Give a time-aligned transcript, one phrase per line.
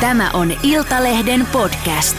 [0.00, 2.16] Tämä on Iltalehden podcast.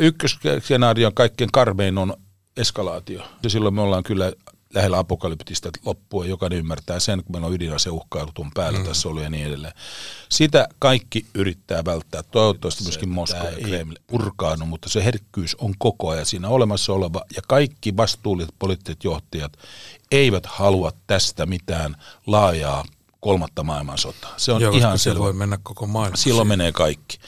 [0.00, 2.14] Ykkösskenaario kaikkein karmein on
[2.56, 3.22] eskalaatio.
[3.42, 4.32] Ja silloin me ollaan kyllä
[4.74, 6.26] lähellä apokalyptista loppua.
[6.26, 8.84] Jokainen ymmärtää sen, kun meillä on ydinaseuhkailut on päällä mm.
[8.84, 9.74] tässä ollut ja niin edelleen.
[10.28, 12.22] Sitä kaikki yrittää välttää.
[12.22, 16.92] Toivottavasti se, myöskin Moskova ja Kreml purkaanut, mutta se herkkyys on koko ajan siinä olemassa
[16.92, 17.22] oleva.
[17.36, 19.52] Ja kaikki vastuulliset poliittiset johtajat
[20.10, 22.84] eivät halua tästä mitään laajaa
[23.24, 24.34] kolmatta maailmansotaa.
[24.36, 25.18] Se on Joo, ihan se selvä.
[25.18, 26.16] voi mennä koko maailma.
[26.16, 27.18] Silloin menee kaikki.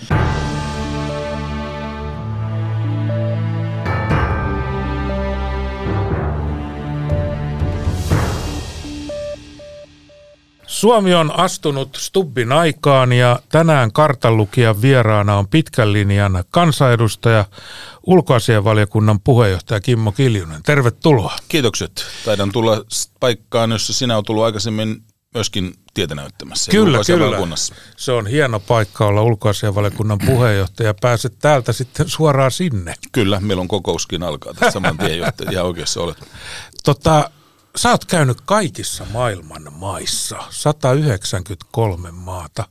[10.66, 17.44] Suomi on astunut Stubbin aikaan ja tänään kartanlukijan vieraana on pitkän linjan kansanedustaja,
[18.06, 20.62] ulkoasianvaliokunnan puheenjohtaja Kimmo Kiljunen.
[20.62, 21.32] Tervetuloa.
[21.48, 22.06] Kiitokset.
[22.24, 22.84] Taidan tulla
[23.20, 25.02] paikkaan, jossa sinä on tullut aikaisemmin
[25.36, 26.70] myöskin tietä näyttämässä.
[26.70, 27.56] Kyllä, kyllä.
[27.96, 30.94] Se on hieno paikka olla ulkoasianvaliokunnan puheenjohtaja.
[30.94, 32.94] Pääset täältä sitten suoraan sinne.
[33.12, 35.18] Kyllä, meillä on kokouskin alkaa tässä saman tien,
[35.50, 36.16] ja oikeassa olet.
[36.84, 37.30] Tota,
[37.76, 42.68] sä oot käynyt kaikissa maailman maissa, 193 maata.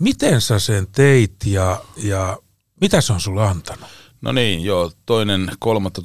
[0.00, 2.38] Miten sä sen teit ja, ja
[2.80, 3.88] mitä se on sulle antanut?
[4.20, 4.90] No niin, joo.
[5.06, 6.02] Toinen kolmatta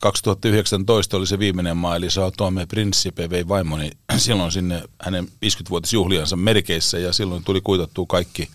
[0.00, 6.36] 2019 oli se viimeinen maa, eli Sao Tome Principe vei vaimoni silloin sinne hänen 50-vuotisjuhliansa
[6.36, 8.48] merkeissä ja silloin tuli kuitattua kaikki,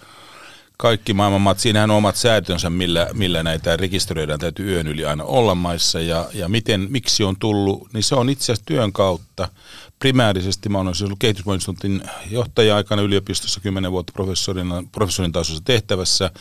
[0.78, 1.60] kaikki maailman maat.
[1.60, 6.26] Siinähän on omat säätönsä, millä, millä näitä rekisteröidään, täytyy yön yli aina olla maissa ja,
[6.34, 9.48] ja miten, miksi on tullut, niin se on itse asiassa työn kautta.
[10.00, 16.32] Primäärisesti mä olen siis ollut kehitysmonistuntin johtaja-aikana yliopistossa 10 vuotta professorina, professorin tasoisessa tehtävässä,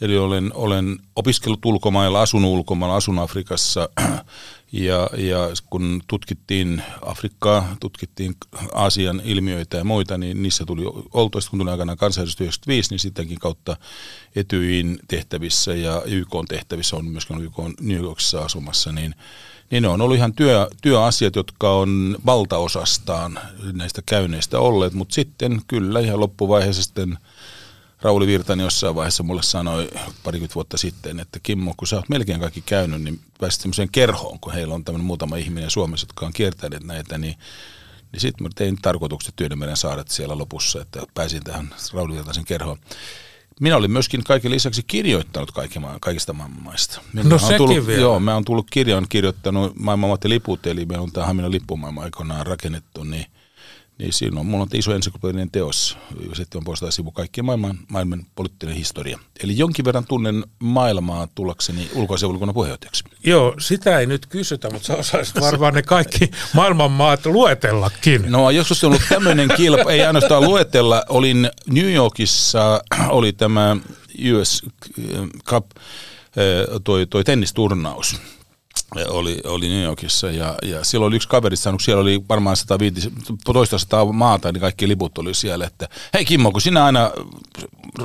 [0.00, 3.88] Eli olen, olen opiskellut ulkomailla, asunut ulkomailla, asun Afrikassa.
[4.72, 5.38] Ja, ja
[5.70, 8.36] kun tutkittiin Afrikkaa, tutkittiin
[8.74, 13.38] Aasian ilmiöitä ja muita, niin niissä tuli oltoista, kun tuli aikana kansanedustus 95, niin sittenkin
[13.38, 13.76] kautta
[14.36, 19.14] Etyin tehtävissä ja YK tehtävissä on myöskin YK New Yorkissa asumassa, niin
[19.70, 23.38] niin ne on ollut ihan työ, työasiat, jotka on valtaosastaan
[23.72, 27.18] näistä käynneistä olleet, mutta sitten kyllä ihan loppuvaiheessa sitten–
[28.06, 29.90] Rauli Virtani jossain vaiheessa mulle sanoi
[30.24, 34.40] parikymmentä vuotta sitten, että Kimmo, kun sä oot melkein kaikki käynyt, niin pääsit semmoiseen kerhoon,
[34.40, 37.34] kun heillä on tämmöinen muutama ihminen Suomessa, jotka on kiertäneet näitä, niin
[38.12, 42.78] niin sitten mä tein tarkoituksesta Tyynemeren saaret siellä lopussa, että pääsin tähän Rauli Virtasen kerhoon.
[43.60, 47.00] Minä olin myöskin kaiken lisäksi kirjoittanut kaikki maa, kaikista maailman maista.
[47.12, 48.02] Minä no sekin tullut, vielä.
[48.02, 52.46] Joo, mä oon tullut kirjan kirjoittanut maailman liput, eli me on tämä Haminan lippumaailma aikoinaan
[52.46, 53.26] rakennettu, niin
[53.98, 55.98] niin siinä on, mulla on iso ensyklopedinen teos,
[56.32, 59.18] sitten on poistaa sivu kaikki maailman, maailman poliittinen historia.
[59.44, 63.04] Eli jonkin verran tunnen maailmaa tullakseni ulkoasianvaliokunnan puheenjohtajaksi.
[63.24, 68.24] Joo, sitä ei nyt kysytä, mutta sä osaisit varmaan ne kaikki maailman maat luetellakin.
[68.28, 73.76] No joskus on ollut tämmöinen kilpa, ei ainoastaan luetella, olin New Yorkissa, oli tämä
[74.32, 74.62] US
[75.44, 75.66] Cup,
[76.36, 78.20] eh, toi, toi tennisturnaus
[79.08, 83.32] oli, oli New Yorkissa ja, ja silloin oli yksi kaveri sanonut, siellä oli varmaan 150,
[83.44, 87.10] toista sataa maata, niin kaikki liput oli siellä, että hei Kimmo, kun sinä aina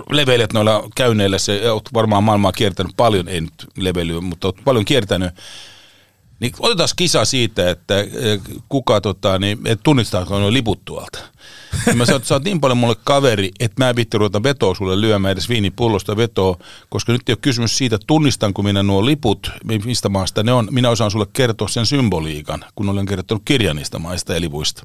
[0.10, 4.86] leveilet noilla käynneillä, se olet varmaan maailmaa kiertänyt paljon, ei nyt leveilyä, mutta olet paljon
[4.86, 5.34] kiertänyt,
[6.40, 7.96] niin otetaan kisa siitä, että
[8.70, 11.20] kuka tota, niin, et tunnistaako nuo liput tuolta.
[11.88, 14.44] Ja mä sanoin, että sä oot niin paljon mulle kaveri, että mä en vitti ruveta
[14.44, 16.58] vetoa sulle lyömään edes viinipullosta vetoa,
[16.90, 20.68] koska nyt ei ole kysymys siitä, tunnistanko minä nuo liput, mistä maasta ne on.
[20.72, 24.84] Minä osaan sulle kertoa sen symboliikan, kun olen kertonut kirjan niistä maista ja lipuista.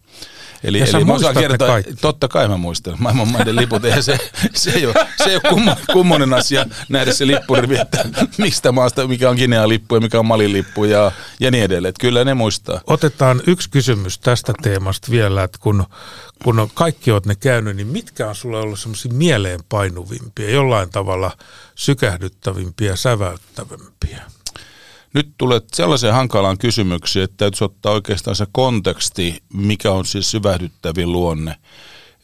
[0.65, 1.95] Eli, ja eli mä osaan kertoa, kaikki.
[1.95, 4.19] totta kai mä muistan, maailman maiden liput, eihän se,
[4.55, 8.05] se ei ole, se ei ole kummonen, kummonen asia nähdä se lippurivi, että
[8.39, 11.89] mistä maasta, mikä on Guinea lippu ja mikä on Malin lippu ja, ja niin edelleen.
[11.89, 12.81] Että kyllä ne muistaa.
[12.87, 15.85] Otetaan yksi kysymys tästä teemasta vielä, että kun,
[16.45, 21.37] kun on kaikki oot ne käynyt, niin mitkä on sulle ollut semmoisia mieleenpainuvimpia, jollain tavalla
[21.75, 24.23] sykähdyttävimpiä, säväyttävämpiä?
[25.15, 31.13] Nyt tulee sellaiseen hankalaan kysymykseen, että täytyisi ottaa oikeastaan se konteksti, mikä on siis syvähdyttävin
[31.13, 31.57] luonne.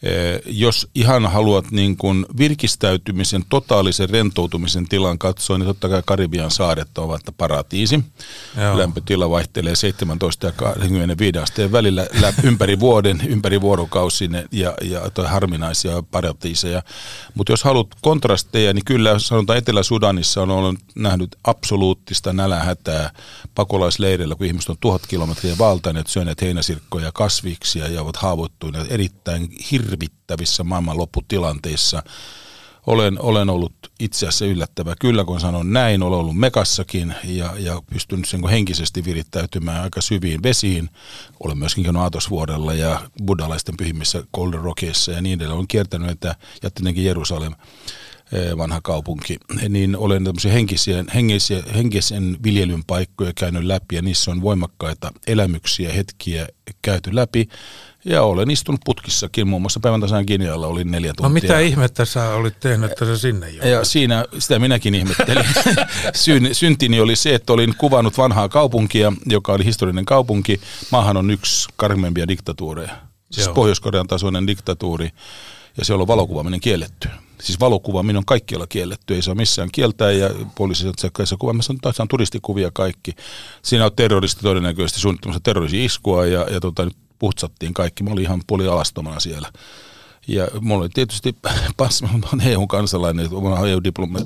[0.02, 6.50] Eh, jos ihan haluat niin kuin virkistäytymisen, totaalisen rentoutumisen tilan katsoa, niin totta kai Karibian
[6.50, 8.04] saaret ovat paratiisi.
[8.60, 8.78] Joo.
[8.78, 12.06] Lämpötila vaihtelee 17 ja 25 asteen välillä
[12.42, 16.82] ympäri vuoden, ympäri vuorokausine ja, ja toi harminaisia paratiiseja.
[17.34, 23.10] Mutta jos haluat kontrasteja, niin kyllä sanotaan Etelä-Sudanissa on ollut nähnyt absoluuttista nälähätää
[23.54, 29.91] pakolaisleireillä, kun ihmiset on tuhat kilometriä valtaneet, syöneet heinäsirkkoja, kasviksia ja ovat haavoittuneet erittäin hirveästi
[29.92, 32.02] hirvittävissä maailmanlopputilanteissa
[32.86, 34.94] olen, olen ollut itse asiassa yllättävä.
[35.00, 40.42] Kyllä kun sanon näin, olen ollut mekassakin ja, ja pystynyt sen henkisesti virittäytymään aika syviin
[40.42, 40.88] vesiin.
[41.40, 45.56] Olen myöskin käynyt Aatosvuodella ja buddhalaisten pyhimmissä Golden Rockissa ja niin edelleen.
[45.56, 47.54] Olen kiertänyt, että, ja tietenkin Jerusalem
[48.58, 49.36] vanha kaupunki,
[49.68, 55.92] niin olen tämmöisiä henkisiä, henkisiä, henkisen viljelyn paikkoja käynyt läpi ja niissä on voimakkaita elämyksiä,
[55.92, 56.46] hetkiä
[56.82, 57.48] käyty läpi.
[58.04, 61.28] Ja olen istunut putkissakin, muun muassa päivän tasan Kinealla olin neljä tuntia.
[61.28, 63.68] No mitä ihmettä sä olit tehnyt, että se sinne jo?
[63.68, 65.44] Ja siinä, sitä minäkin ihmettelin.
[66.14, 70.60] Syn, syntini oli se, että olin kuvannut vanhaa kaupunkia, joka oli historiallinen kaupunki.
[70.90, 72.96] Maahan on yksi karmeimpia diktatuureja.
[73.32, 73.54] Siis Joo.
[73.54, 75.10] Pohjois-Korean tasoinen diktatuuri.
[75.78, 77.08] Ja siellä on valokuvaaminen kielletty.
[77.40, 82.08] Siis valokuvaaminen on kaikkialla kielletty, ei saa missään kieltää ja poliisit tsekkaissa kuvaamassa on, on
[82.08, 83.12] turistikuvia kaikki.
[83.62, 88.02] Siinä on terroristi todennäköisesti suunnittelemassa terroristi-iskua ja, ja tota, nyt puhtsattiin kaikki.
[88.02, 89.52] Mä olin ihan puolialastomana siellä.
[90.28, 91.36] Ja mulla oli tietysti
[91.76, 94.18] passi, mä olen EU-kansalainen, mä EU-diploma,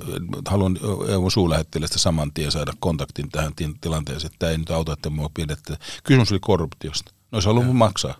[0.49, 0.79] haluan
[1.09, 5.77] EU-suurlähettilästä saman tien saada kontaktin tähän tilanteeseen, että tämä ei nyt auta, että mua pidettä.
[6.05, 7.13] Kysymys oli korruptiosta.
[7.33, 8.15] No se halunnut maksaa.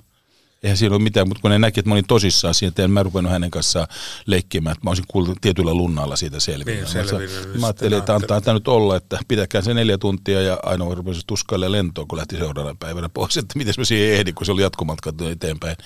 [0.63, 2.91] Eihän siinä ole mitään, mutta kun ne näki, että mä olin tosissaan siinä, että en
[2.91, 3.87] mä ruvennut hänen kanssaan
[4.27, 6.75] leikkimään, että mä olisin kuullut tietyllä lunnalla siitä selviä.
[6.75, 7.29] Niin, selviä.
[7.61, 11.21] Mä ajattelin, että antaa tämä nyt olla, että pitäkää se neljä tuntia ja aina rupesi
[11.27, 14.63] tuskailemaan lentoon, kun lähti seuraavana päivänä pois, että miten mä siihen ehdin, kun se oli
[14.63, 15.77] jatkomatka eteenpäin.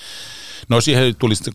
[0.69, 1.53] No siihen tuli sitten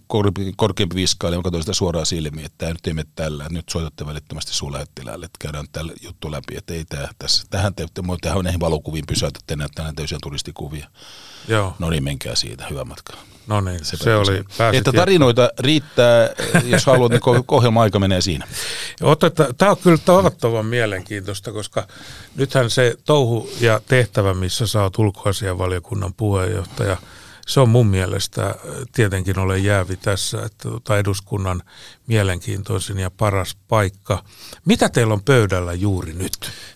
[0.56, 3.68] korkeampi viskaali, joka toi sitä suoraan silmiin, että tämä nyt ei mene tällä, että nyt
[3.68, 8.02] soitatte välittömästi suurlähettiläälle, että käydään tällä juttu läpi, että ei tämä tässä, tähän te, te,
[8.20, 10.88] tähän näihin valokuviin pysäytätte näitä täysiä turistikuvia.
[11.48, 11.76] Joo.
[11.78, 13.05] No niin, menkää siitä, hyvä matka.
[13.46, 14.44] No niin, se, se oli.
[14.72, 16.30] Että tarinoita riittää,
[16.64, 18.46] jos haluat, niin ohjelma-aika menee siinä.
[19.58, 21.86] Tämä on kyllä tavattoman mielenkiintoista, koska
[22.36, 26.96] nythän se touhu ja tehtävä, missä sä oot ulkoasianvaliokunnan puheenjohtaja–
[27.46, 28.54] se on mun mielestä,
[28.92, 31.62] tietenkin olen jäävi tässä, että tota eduskunnan
[32.06, 34.24] mielenkiintoisin ja paras paikka.
[34.64, 36.32] Mitä teillä on pöydällä juuri nyt?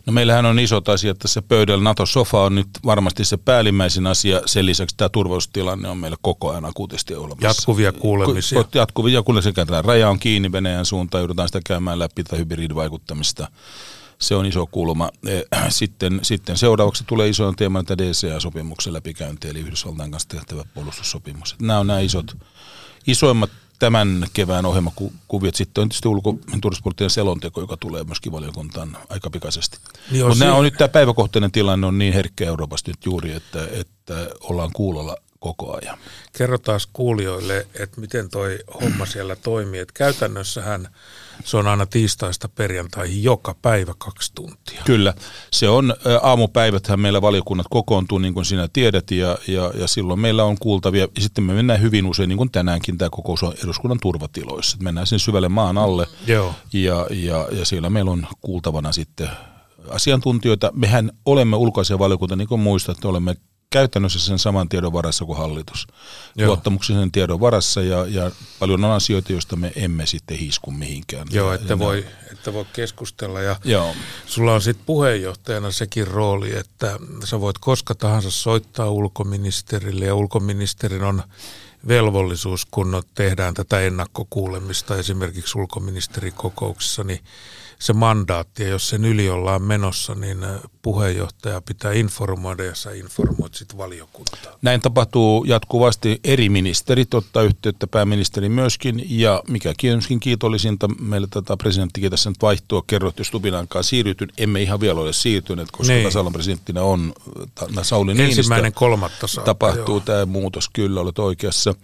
[0.07, 1.85] No meillähän on isot asiat tässä pöydällä.
[1.85, 4.41] NATO-sofa on nyt varmasti se päällimmäisin asia.
[4.47, 7.47] Sen lisäksi tämä turvallisuustilanne on meillä koko ajan akuutisti olemassa.
[7.47, 8.65] Jatkuvia kuulemisia.
[8.75, 9.83] Jatkuvia kuulemisia.
[9.83, 11.21] Raja on kiinni Venäjän suuntaan.
[11.21, 13.49] Joudutaan sitä käymään läpi tätä hybridivaikuttamista
[14.21, 15.11] se on iso kulma.
[15.27, 21.57] E, sitten, sitten seuraavaksi tulee iso teema että DCA-sopimuksen läpikäynti, eli Yhdysvaltain kanssa tehtävä puolustussopimus.
[21.61, 22.37] Nämä on nämä isot,
[23.07, 25.55] isoimmat tämän kevään ohjelmakuviot.
[25.55, 29.79] Sitten on tietysti ulko- turvallisuuspoliittinen selonteko, joka tulee myöskin valiokuntaan aika pikaisesti.
[30.11, 33.69] Niin Mutta nämä on nyt tämä päiväkohtainen tilanne on niin herkkä Euroopassa nyt juuri, että,
[33.73, 35.99] että ollaan kuulolla koko ajan.
[36.39, 39.81] Kerrotaan kuulijoille, että miten toi homma siellä toimii.
[39.81, 40.89] Että käytännössähän
[41.45, 44.83] se on aina tiistaista perjantaihin joka päivä kaksi tuntia.
[44.85, 45.15] Kyllä.
[45.53, 50.45] Se on aamupäiväthän meillä valiokunnat kokoontuu, niin kuin sinä tiedät, ja, ja, ja silloin meillä
[50.45, 51.09] on kuultavia.
[51.17, 54.77] Ja sitten me mennään hyvin usein, niin kuin tänäänkin tämä kokous on eduskunnan turvatiloissa.
[54.81, 56.55] Mennään sen syvälle maan alle, Joo.
[56.73, 59.29] Ja, ja, ja siellä meillä on kuultavana sitten
[59.89, 60.73] asiantuntijoita.
[60.75, 63.37] Mehän olemme ulkoisia valiokunta, niin kuin muistat, olemme
[63.73, 65.87] käytännössä sen saman tiedon varassa kuin hallitus.
[66.37, 66.47] Joo.
[66.47, 71.27] Luottamuksellisen tiedon varassa ja, ja paljon on asioita, joista me emme sitten hiisku mihinkään.
[71.31, 73.95] Joo, että, voi, että voi keskustella ja Joo.
[74.27, 81.03] sulla on sitten puheenjohtajana sekin rooli, että sä voit koska tahansa soittaa ulkoministerille ja ulkoministerin
[81.03, 81.23] on
[81.89, 87.21] velvollisuus, kun tehdään tätä ennakkokuulemista esimerkiksi ulkoministerikokouksessa, niin
[87.79, 90.39] se mandaatti, ja jos sen yli ollaan menossa, niin
[90.83, 94.59] puheenjohtaja pitää informoida ja sä informoit sitten valiokuntaa.
[94.63, 96.21] Näin tapahtuu jatkuvasti.
[96.25, 102.43] Eri ministerit ottaa yhteyttä, pääministeri myöskin, ja mikä myöskin kiitollisinta, meillä tätä presidenttikin tässä nyt
[102.43, 106.05] vaihtoa kerrot, jos Stubinankaan siirrytyn, emme ihan vielä ole siirtyneet, koska niin.
[106.05, 107.13] tasavallan presidenttinä on
[107.83, 108.41] Sauli Niinistö.
[108.41, 110.01] Ensimmäinen kolmatta saakka, Tapahtuu joo.
[110.01, 111.75] tämä muutos, kyllä olet oikeassa.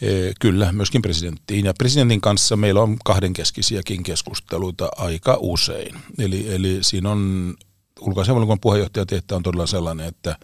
[0.00, 0.08] E,
[0.40, 1.64] kyllä, myöskin presidenttiin.
[1.64, 5.96] Ja presidentin kanssa meillä on kahdenkeskisiäkin keskusteluita aika usein.
[6.18, 7.54] Eli, eli siinä on
[8.00, 10.38] ulkoasianvaliokunnan puheenjohtaja tehtävä on todella sellainen, että,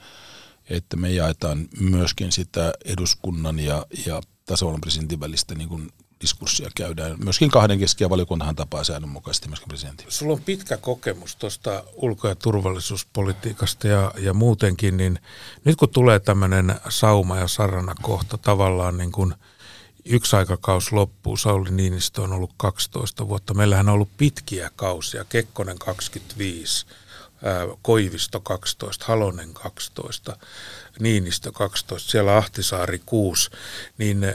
[0.70, 5.90] että me jaetaan myöskin sitä eduskunnan ja, ja tasavallan presidentin välistä niin kuin
[6.22, 7.16] diskurssia käydään.
[7.24, 10.06] Myöskin kahden keskeä valiokuntahan tapaa säännönmukaisesti myöskin presidentin.
[10.08, 15.18] Sulla on pitkä kokemus tuosta ulko- ja turvallisuuspolitiikasta ja, ja muutenkin, niin
[15.64, 19.34] nyt kun tulee tämmöinen sauma ja sarana kohta tavallaan niin kuin
[20.04, 23.54] yksi aikakaus loppuu, Sauli Niinistö on ollut 12 vuotta.
[23.54, 26.86] Meillähän on ollut pitkiä kausia, Kekkonen 25,
[27.82, 30.36] Koivisto 12, Halonen 12,
[31.00, 33.50] Niinistö 12, siellä Ahtisaari 6,
[33.98, 34.26] niin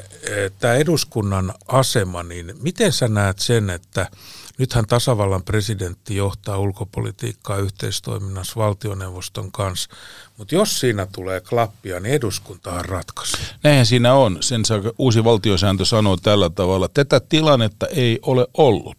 [0.59, 4.09] tämä eduskunnan asema, niin miten sä näet sen, että
[4.57, 9.89] nythän tasavallan presidentti johtaa ulkopolitiikkaa yhteistoiminnassa valtioneuvoston kanssa,
[10.37, 13.39] mutta jos siinä tulee klappia, niin eduskuntahan ratkaisee.
[13.63, 14.37] Näinhän siinä on.
[14.41, 14.61] Sen
[14.97, 18.97] uusi valtiosääntö sanoo tällä tavalla, että tätä tilannetta ei ole ollut.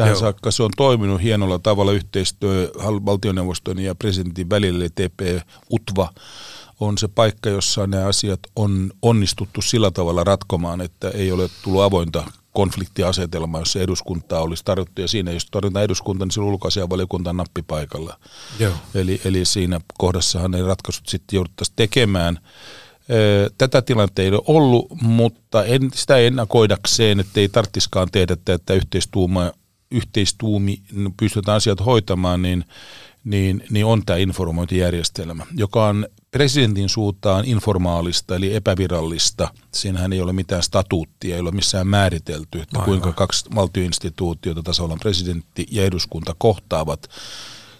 [0.00, 0.20] Tähän Joo.
[0.20, 2.70] saakka se on toiminut hienolla tavalla yhteistyö
[3.06, 5.20] valtioneuvoston ja presidentin välillä, TP
[5.72, 6.08] UTVA
[6.80, 11.82] on se paikka, jossa nämä asiat on onnistuttu sillä tavalla ratkomaan, että ei ole tullut
[11.82, 15.00] avointa konfliktiasetelma, jossa eduskuntaa olisi tarjottu.
[15.00, 18.18] Ja siinä, jos tarvitaan eduskunta, niin ulkoasianvaliokunta on nappipaikalla.
[18.58, 18.72] Joo.
[18.94, 22.38] Eli, eli siinä kohdassahan ne ratkaisut sitten jouduttaisiin tekemään.
[23.58, 29.52] Tätä tilannetta ei ole ollut, mutta en, sitä ennakoidakseen, että ei tarttiskaan tehdä tätä yhteistuuma,
[29.90, 30.82] yhteistuumi,
[31.16, 32.64] pystytään asiat hoitamaan, niin,
[33.24, 39.48] niin, niin on tämä informointijärjestelmä, joka on presidentin suuntaan informaalista eli epävirallista.
[39.74, 42.84] Siinähän ei ole mitään statuuttia, ei ole missään määritelty, että Aivan.
[42.84, 47.10] kuinka kaksi valtioinstituutiota, tasavallan presidentti ja eduskunta kohtaavat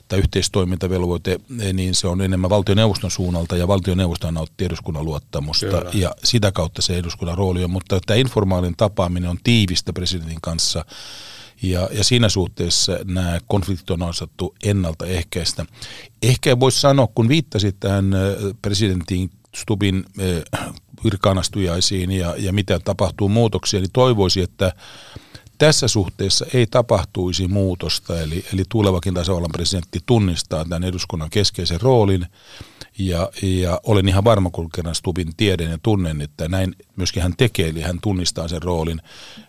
[0.09, 1.41] tämä yhteistoimintavelvoite,
[1.73, 5.91] niin se on enemmän valtioneuvoston suunnalta ja valtioneuvosto nauttii eduskunnan luottamusta Kyllä.
[5.95, 10.85] ja sitä kautta se eduskunnan rooli on, mutta tämä informaalinen tapaaminen on tiivistä presidentin kanssa
[11.63, 15.67] ja, ja siinä suhteessa nämä konfliktit on osattu ennaltaehkäistä.
[16.23, 18.11] Ehkä voisi sanoa, kun viittasit tähän
[18.63, 20.05] presidentin Stubin
[21.05, 24.73] virkanastujaisiin ja, ja mitä tapahtuu muutoksia, niin toivoisi, että
[25.61, 32.27] tässä suhteessa ei tapahtuisi muutosta, eli, eli tulevakin tasavallan presidentti tunnistaa tämän eduskunnan keskeisen roolin,
[32.99, 37.35] ja, ja olen ihan varma, kun kerran Stubin tiedän ja tunnen, että näin myöskin hän
[37.37, 39.01] tekee, eli hän tunnistaa sen roolin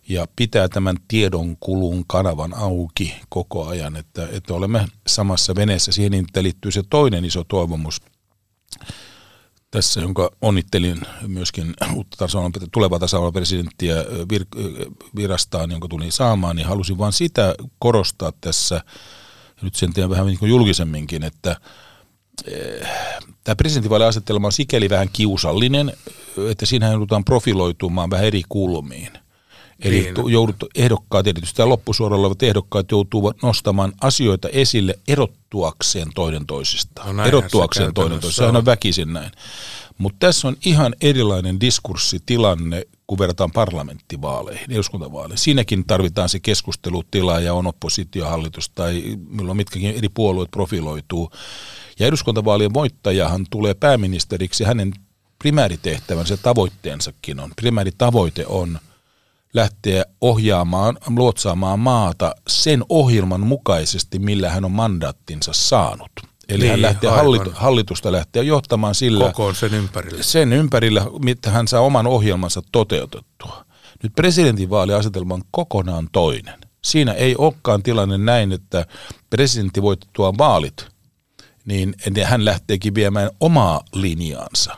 [0.09, 5.91] ja pitää tämän tiedon kulun kanavan auki koko ajan, että, että olemme samassa veneessä.
[5.91, 8.01] Siihen liittyy se toinen iso toivomus,
[9.71, 13.95] tässä, jonka onnittelin myöskin uutta tasavallan, tulevaa tasavallan presidenttiä
[14.31, 14.45] vir,
[15.15, 18.81] virastaan, jonka tuli saamaan, niin halusin vain sitä korostaa tässä,
[19.61, 21.55] nyt sen teen vähän niin julkisemminkin, että
[22.45, 22.87] eh,
[23.43, 25.93] tämä presidentinvaaliasetelma on sikäli vähän kiusallinen,
[26.49, 29.20] että siinähän joudutaan profiloitumaan vähän eri kulmiin.
[29.81, 30.31] Eli niin.
[30.31, 37.17] joudut, ehdokkaat, erityisesti tämä loppusuoralla olevat ehdokkaat joutuvat nostamaan asioita esille erottuakseen toinen toisistaan.
[37.17, 38.45] No erottuakseen toinen toisistaan.
[38.45, 39.31] Sehän on väkisin näin.
[39.97, 45.37] Mutta tässä on ihan erilainen diskurssitilanne, kun verrataan parlamenttivaaleihin, eduskuntavaaleihin.
[45.37, 51.31] Siinäkin tarvitaan se keskustelutila ja on oppositiohallitus tai milloin mitkäkin eri puolueet profiloituu.
[51.99, 54.93] Ja eduskuntavaalien voittajahan tulee pääministeriksi, hänen
[55.39, 57.51] primääritehtävänsä tavoitteensakin on.
[57.55, 58.79] Primääritavoite on–
[59.53, 66.11] lähteä ohjaamaan, luotsaamaan maata sen ohjelman mukaisesti, millä hän on mandaattinsa saanut.
[66.49, 70.23] Eli niin, hän lähtee hallitu, hallitusta lähteä johtamaan sillä Koko sen ympärillä.
[70.23, 73.65] Sen ympärillä, mitä hän saa oman ohjelmansa toteutettua.
[74.03, 76.59] Nyt presidentinvaaliasetelma on kokonaan toinen.
[76.81, 78.85] Siinä ei olekaan tilanne näin, että
[79.29, 80.87] presidentti voitettua vaalit,
[81.65, 81.93] niin
[82.23, 84.75] hän lähteekin viemään omaa linjaansa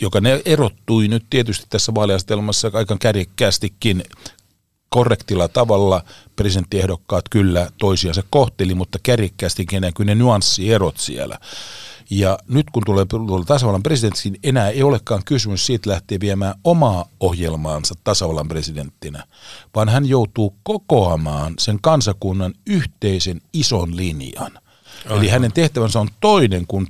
[0.00, 4.02] joka ne erottui nyt tietysti tässä vaaliastelmassa aika kärjekkäästikin
[4.88, 6.02] korrektilla tavalla
[6.36, 11.38] presidenttiehdokkaat kyllä toisiansa kohteli, mutta kärjekkäästikin näkyy ne nyanssierot siellä.
[12.10, 13.06] Ja nyt kun tulee,
[13.46, 19.24] tasavallan presidentti, niin enää ei olekaan kysymys siitä lähteä viemään omaa ohjelmaansa tasavallan presidenttinä,
[19.74, 24.63] vaan hän joutuu kokoamaan sen kansakunnan yhteisen ison linjan.
[25.04, 25.18] Aivan.
[25.18, 26.86] Eli hänen tehtävänsä on toinen kuin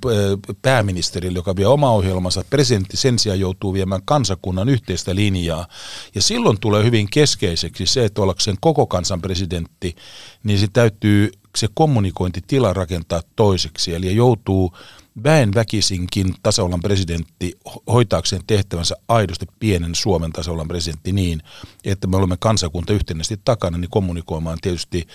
[0.62, 2.44] pääministerille, joka vie oma ohjelmansa.
[2.50, 5.66] Presidentti sen sijaan joutuu viemään kansakunnan yhteistä linjaa.
[6.14, 9.96] Ja silloin tulee hyvin keskeiseksi se, että ollakseen koko kansan presidentti,
[10.44, 13.94] niin se täytyy se kommunikointitila rakentaa toiseksi.
[13.94, 14.76] Eli joutuu
[15.24, 21.42] väen väkisinkin tasavallan presidentti hoitaakseen tehtävänsä aidosti pienen Suomen tasavallan presidentti niin,
[21.84, 25.06] että me olemme kansakunta yhtenäisesti takana, niin kommunikoimaan tietysti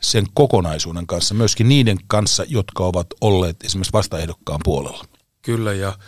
[0.00, 5.04] sen kokonaisuuden kanssa, myöskin niiden kanssa, jotka ovat olleet esimerkiksi vastaehdokkaan puolella.
[5.42, 5.98] Kyllä, ja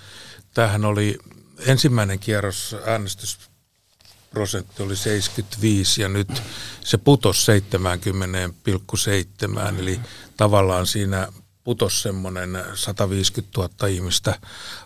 [0.54, 1.18] tämähän oli
[1.66, 6.42] ensimmäinen kierros äänestysprosentti oli 75 ja nyt
[6.80, 10.00] se putosi 70,7, eli
[10.36, 11.28] tavallaan siinä
[11.64, 14.40] putosi semmoinen 150 000 ihmistä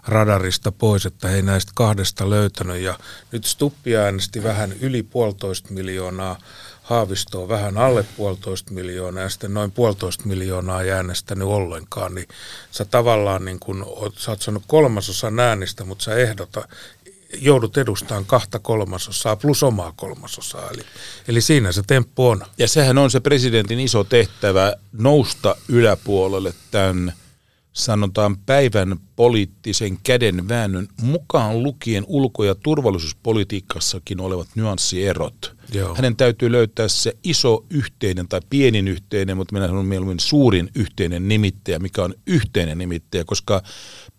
[0.07, 2.81] radarista pois, että he ei näistä kahdesta löytänyt.
[2.81, 2.99] Ja
[3.33, 6.39] nyt Stuppi äänesti vähän yli puolitoista miljoonaa
[6.85, 12.29] Haavisto on vähän alle puolitoista miljoonaa ja sitten noin puolitoista miljoonaa ei äänestänyt ollenkaan, niin
[12.71, 13.87] sä tavallaan niin kun,
[14.17, 16.69] sä oot saanut kolmasosan äänistä, mutta sä ehdota,
[17.41, 20.71] joudut edustamaan kahta kolmasosaa plus omaa kolmasosaa.
[20.71, 20.83] Eli,
[21.29, 22.43] eli siinä se temppu on.
[22.59, 27.13] Ja sehän on se presidentin iso tehtävä nousta yläpuolelle tämän
[27.75, 35.57] sanotaan päivän poliittisen käden väännön mukaan lukien ulko- ja turvallisuuspolitiikassakin olevat nyanssierot.
[35.73, 35.95] Joo.
[35.95, 41.29] Hänen täytyy löytää se iso yhteinen tai pienin yhteinen, mutta minä sanon mieluummin suurin yhteinen
[41.29, 43.63] nimittäjä, mikä on yhteinen nimittäjä, koska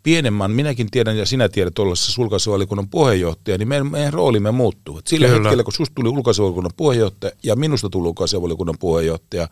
[0.04, 5.02] pienemmän, minäkin tiedän ja sinä tiedät ollessa sulkaisevalikunnan puheenjohtaja, niin meidän, meidän roolimme muuttuu.
[5.08, 5.40] Sillä Kyllä.
[5.40, 9.48] hetkellä, kun susta tuli ulkoasianvaliokunnan puheenjohtaja ja minusta tuli ulkoasianvaliokunnan puheenjohtaja,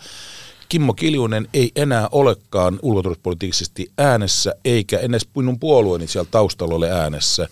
[0.73, 7.47] Kimmo Kiljunen ei enää olekaan ulkoturvallisuuspoliittisesti äänessä, eikä edes minun puolueeni siellä taustalla ole äänessä.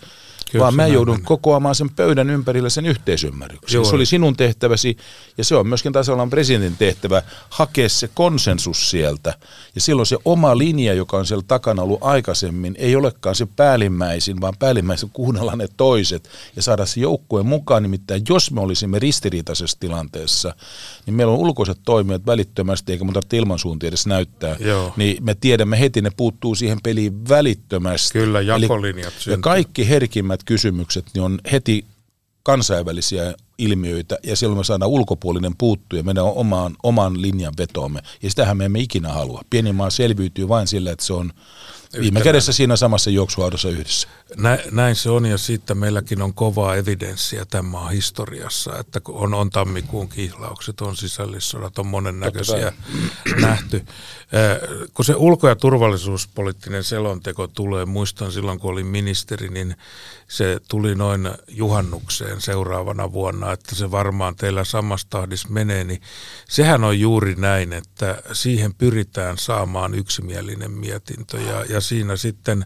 [0.51, 1.27] Kyllä, vaan mä joudun mennä.
[1.27, 3.77] kokoamaan sen pöydän ympärillä sen yhteisymmärryksen.
[3.77, 3.86] Joo.
[3.86, 4.98] Se oli sinun tehtäväsi
[5.38, 9.34] ja se on myöskin tasavallan presidentin tehtävä hakea se konsensus sieltä.
[9.75, 14.41] Ja silloin se oma linja, joka on siellä takana ollut aikaisemmin, ei olekaan se päällimmäisin,
[14.41, 17.84] vaan päällimmäisin kuunnella ne toiset ja saada se joukkueen mukaan.
[17.84, 20.55] Nimittäin jos me olisimme ristiriitaisessa tilanteessa,
[21.05, 24.93] niin meillä on ulkoiset toimijat välittömästi, eikä mun tarvitse ilmansuuntia edes näyttää, Joo.
[24.98, 28.20] niin me tiedämme heti, ne puuttuu siihen peliin välittömästi.
[28.20, 31.86] Kyllä, jakolinjat Eli, Ja kaikki herkimmät kysymykset niin on heti
[32.43, 38.01] kansainvälisiä ilmiöitä ja silloin me saadaan ulkopuolinen puuttu ja meidän omaan, oman linjan vetoomme.
[38.24, 39.41] Ja sitähän me emme ikinä halua.
[39.50, 41.33] Pieni maa selviytyy vain sillä, että se on
[42.00, 44.07] Viime kädessä siinä samassa juoksuhaudossa yhdessä.
[44.38, 49.33] Nä, näin se on ja siitä meilläkin on kovaa evidenssiä tämän maan historiassa, että on,
[49.33, 52.74] on tammikuun kihlaukset, on sisällissodat, on monennäköisiä
[53.41, 53.77] nähty.
[53.77, 59.75] Äh, kun se ulko- ja turvallisuuspoliittinen selonteko tulee, muistan silloin kun olin ministeri, niin
[60.27, 66.01] se tuli noin juhannukseen seuraavana vuonna, että se varmaan teillä samassa tahdissa menee, niin
[66.50, 72.65] sehän on juuri näin, että siihen pyritään saamaan yksimielinen mietintö ja, ja siinä sitten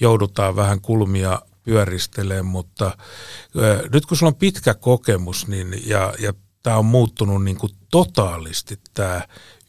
[0.00, 2.96] joudutaan vähän kulmia pyöristelemään, mutta
[3.92, 8.80] nyt kun sulla on pitkä kokemus niin, ja, ja tämä on muuttunut niin kuin totaalisti
[8.94, 9.22] tämä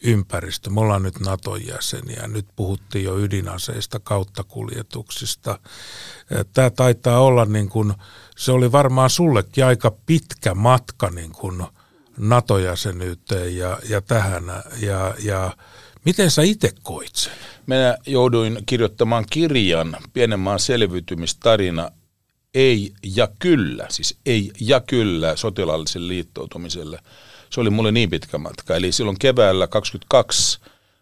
[0.03, 0.69] ympäristö.
[0.69, 5.60] Me ollaan nyt NATO-jäseniä, nyt puhuttiin jo ydinaseista, kauttakuljetuksista.
[6.53, 7.93] Tämä taitaa olla niin kuin,
[8.38, 11.63] se oli varmaan sullekin aika pitkä matka niin kuin
[12.17, 14.43] NATO-jäsenyyteen ja, ja tähän.
[14.79, 15.57] Ja, ja
[16.05, 17.34] miten sä itse koit sen?
[17.67, 21.91] Minä jouduin kirjoittamaan kirjan, pienen maan selviytymistarina,
[22.53, 27.00] ei ja kyllä, siis ei ja kyllä sotilaalliselle liittoutumiselle.
[27.50, 28.75] Se oli mulle niin pitkä matka.
[28.75, 30.60] Eli silloin keväällä 22,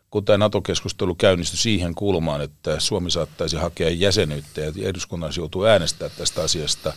[0.10, 6.10] kun tämä NATO-keskustelu käynnistyi siihen kulmaan, että Suomi saattaisi hakea jäsenyyttä ja eduskunnan joutuu äänestää
[6.10, 6.94] tästä asiasta,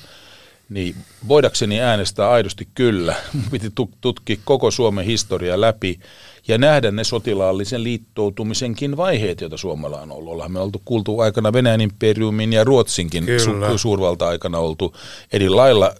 [0.69, 0.95] niin
[1.29, 3.15] voidakseni äänestää aidosti kyllä,
[3.51, 6.01] piti tutkia koko Suomen historia läpi
[6.49, 10.33] ja nähdä ne sotilaallisen liittoutumisenkin vaiheet, joita Suomella on ollut.
[10.33, 14.97] Ollaan me oltu kuultu aikana Venäjän imperiumin ja Ruotsinkin su- suurvalta-aikana oltu
[15.33, 15.95] eri lailla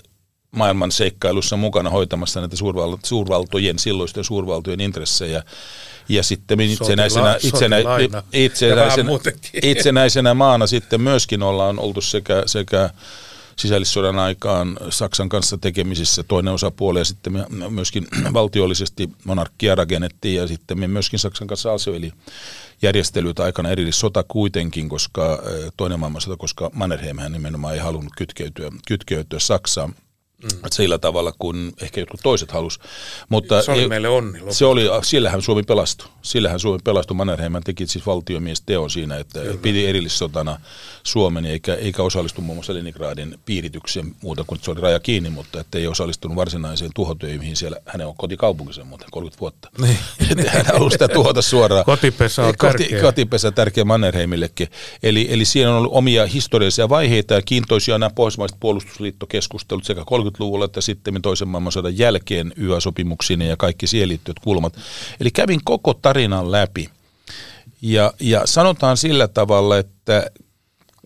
[0.51, 5.43] maailman seikkailussa mukana hoitamassa näitä suurval- suurvaltojen, silloisten suurvaltojen intressejä.
[6.09, 7.77] Ja sitten itsenäisenä, itsenä,
[8.33, 9.11] itsenäisenä,
[9.63, 12.91] itsenäisenä maana sitten myöskin ollaan oltu sekä, sekä
[13.57, 20.79] sisällissodan aikaan Saksan kanssa tekemisissä toinen osapuoli ja sitten myöskin valtiollisesti monarkkia rakennettiin ja sitten
[20.79, 22.13] me myöskin Saksan kanssa asioili
[22.83, 25.43] järjestelyitä aikana erillissota kuitenkin, koska
[25.77, 29.95] toinen maailmansota, koska Mannerheim nimenomaan ei halunnut kytkeytyä, kytkeytyä Saksaan.
[30.43, 30.59] Mm.
[30.71, 32.81] Sillä tavalla, kun ehkä jotkut toiset halus.
[33.29, 34.41] Mutta se oli meille onni.
[34.51, 36.09] Se oli, sillähän Suomi pelastui.
[36.23, 37.17] Sillähän Suomi pelastui.
[37.17, 39.57] Mannerheim teki siis valtiomies teo siinä, että Kyllä.
[39.63, 40.61] piti erillissotana
[41.03, 45.61] Suomen, eikä, eikä osallistu muun muassa Leningradin piiritykseen muuta kuin se oli raja kiinni, mutta
[45.61, 47.77] että ei osallistunut varsinaiseen tuhotöihin siellä.
[47.87, 49.71] Hänen on kotikaupunkinsa muuten 30 vuotta.
[49.79, 49.99] Niin.
[50.49, 51.85] hän halusi sitä tuhota suoraan.
[51.85, 53.01] Kotipesä on Koti, tärkeä.
[53.03, 54.69] Kotipesä tärkeä Mannerheimillekin.
[55.03, 60.05] Eli, eli siinä on ollut omia historiallisia vaiheita ja kiintoisia nämä pohjoismaiset puolustusliittokeskustelut sekä
[60.39, 64.77] 30-luvulla että sitten toisen maailmansodan jälkeen YA-sopimuksiin ja kaikki siihen liittyvät kulmat.
[65.21, 66.89] Eli kävin koko tarinan läpi.
[67.83, 70.31] Ja, ja sanotaan sillä tavalla, että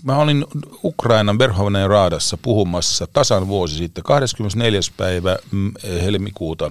[0.07, 0.45] Mä olin
[0.85, 4.81] Ukrainan Verhovnen Raadassa puhumassa tasan vuosi sitten, 24.
[4.97, 6.71] päivä mm, helmikuuta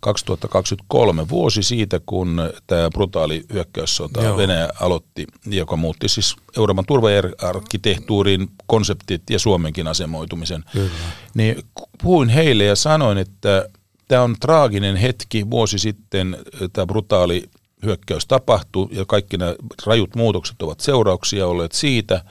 [0.00, 4.36] 2023, vuosi siitä, kun tämä brutaali hyökkäyssota Joo.
[4.36, 10.64] Venäjä aloitti, joka muutti siis Euroopan turvaarkkitehtuurin konseptit ja Suomenkin asemoitumisen.
[10.72, 10.90] Kyllä.
[11.34, 11.62] Niin
[12.02, 13.68] puhuin heille ja sanoin, että
[14.08, 15.50] tämä on traaginen hetki.
[15.50, 16.36] Vuosi sitten
[16.72, 17.50] tämä brutaali
[17.84, 19.54] hyökkäys tapahtui ja kaikki nämä
[19.86, 22.24] rajut muutokset ovat seurauksia olleet siitä–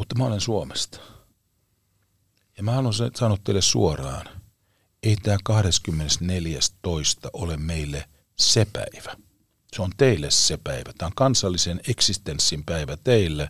[0.00, 1.00] mutta mä olen Suomesta.
[2.56, 4.26] Ja mä haluan sanoa teille suoraan,
[5.02, 7.30] ei tämä 24.2.
[7.32, 8.08] ole meille
[8.38, 9.16] se päivä.
[9.72, 10.92] Se on teille se päivä.
[10.98, 13.48] Tämä on kansallisen eksistenssin päivä teille,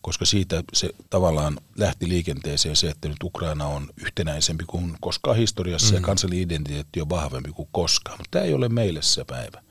[0.00, 5.90] koska siitä se tavallaan lähti liikenteeseen se, että nyt Ukraina on yhtenäisempi kuin koskaan historiassa
[5.90, 5.96] mm.
[5.96, 8.18] ja kansallinen identiteetti on vahvempi kuin koskaan.
[8.18, 9.62] Mutta tämä ei ole meille se päivä.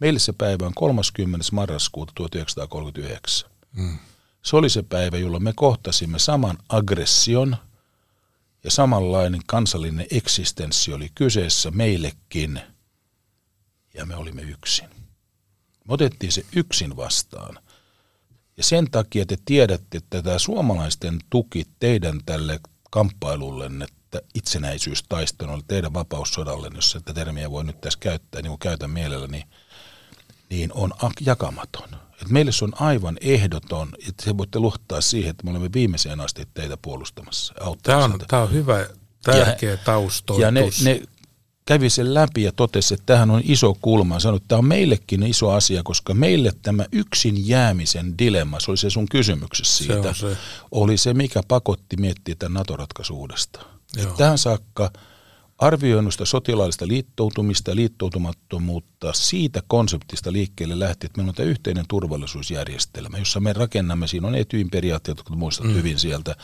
[0.00, 1.46] Meille se päivä on 30.
[1.52, 3.50] marraskuuta 1939.
[3.72, 3.98] Mm.
[4.44, 7.56] Se oli se päivä, jolloin me kohtasimme saman aggression
[8.64, 12.60] ja samanlainen kansallinen eksistenssi oli kyseessä meillekin
[13.94, 14.88] ja me olimme yksin.
[15.88, 17.58] Me otettiin se yksin vastaan.
[18.56, 25.94] Ja sen takia te tiedätte, että tämä suomalaisten tuki teidän tälle kamppailulle, että itsenäisyystaistelu teidän
[25.94, 29.42] vapaussodalle, jos tätä termiä voi nyt tässä käyttää, niin kuin käytän mielelläni,
[30.50, 32.03] niin on jakamaton.
[32.22, 36.20] Et meille se on aivan ehdoton, että te voitte luottaa siihen, että me olemme viimeiseen
[36.20, 37.54] asti teitä puolustamassa.
[37.82, 38.86] Tämä on, tämä on hyvä,
[39.22, 40.42] tärkeä taustoitus.
[40.42, 41.02] Ja ne, ne
[41.64, 44.20] kävi sen läpi ja totesi, että tähän on iso kulma.
[44.20, 48.78] Sanoi, että tämä on meillekin iso asia, koska meille tämä yksin jäämisen dilemma, se oli
[48.78, 50.36] se sun kysymyksessä siitä, se, se.
[50.70, 53.60] oli se, mikä pakotti miettiä tämän NATO-ratkaisuudesta.
[54.16, 54.90] Tähän saakka–
[55.58, 63.18] arvioinnusta sotilaallista liittoutumista ja liittoutumattomuutta siitä konseptista liikkeelle lähti, että meillä on tämä yhteinen turvallisuusjärjestelmä,
[63.18, 65.74] jossa me rakennamme, siinä on etyin periaatteet, jotka muistat mm.
[65.74, 66.36] hyvin sieltä,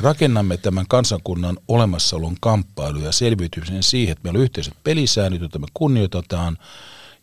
[0.00, 5.66] rakennamme tämän kansakunnan olemassaolon kamppailu ja selviytymisen siihen, että meillä on yhteiset pelisäännöt, joita me
[5.74, 6.58] kunnioitetaan,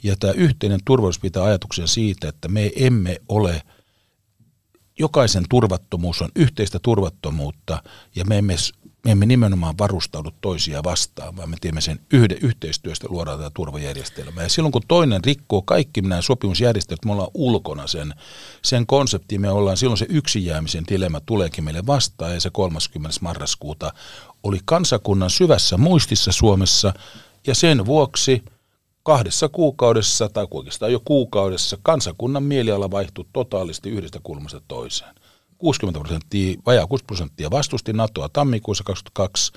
[0.04, 3.62] ja tämä yhteinen turvallisuus pitää ajatuksen siitä, että me emme ole
[5.04, 7.84] jokaisen turvattomuus on yhteistä turvattomuutta
[8.16, 8.56] ja me emme
[9.06, 14.44] me emme nimenomaan varustaudu toisia vastaan, vaan me teemme sen yhden yhteistyöstä, luodaan tätä turvajärjestelmää.
[14.44, 18.14] Ja silloin kun toinen rikkoo kaikki nämä sopimusjärjestelmät, me ollaan ulkona sen,
[18.62, 23.18] sen konseptiin, me ollaan silloin se yksin jäämisen dilemma tuleekin meille vastaan, ja se 30.
[23.22, 23.94] marraskuuta
[24.44, 26.94] oli kansakunnan syvässä muistissa Suomessa,
[27.48, 28.44] ja sen vuoksi
[29.04, 35.16] kahdessa kuukaudessa, tai oikeastaan jo kuukaudessa, kansakunnan mieliala vaihtui totaalisesti yhdestä kulmasta toiseen.
[35.58, 39.52] 60 prosenttia, vajaa 6 prosenttia vastusti NATOa tammikuussa 2022,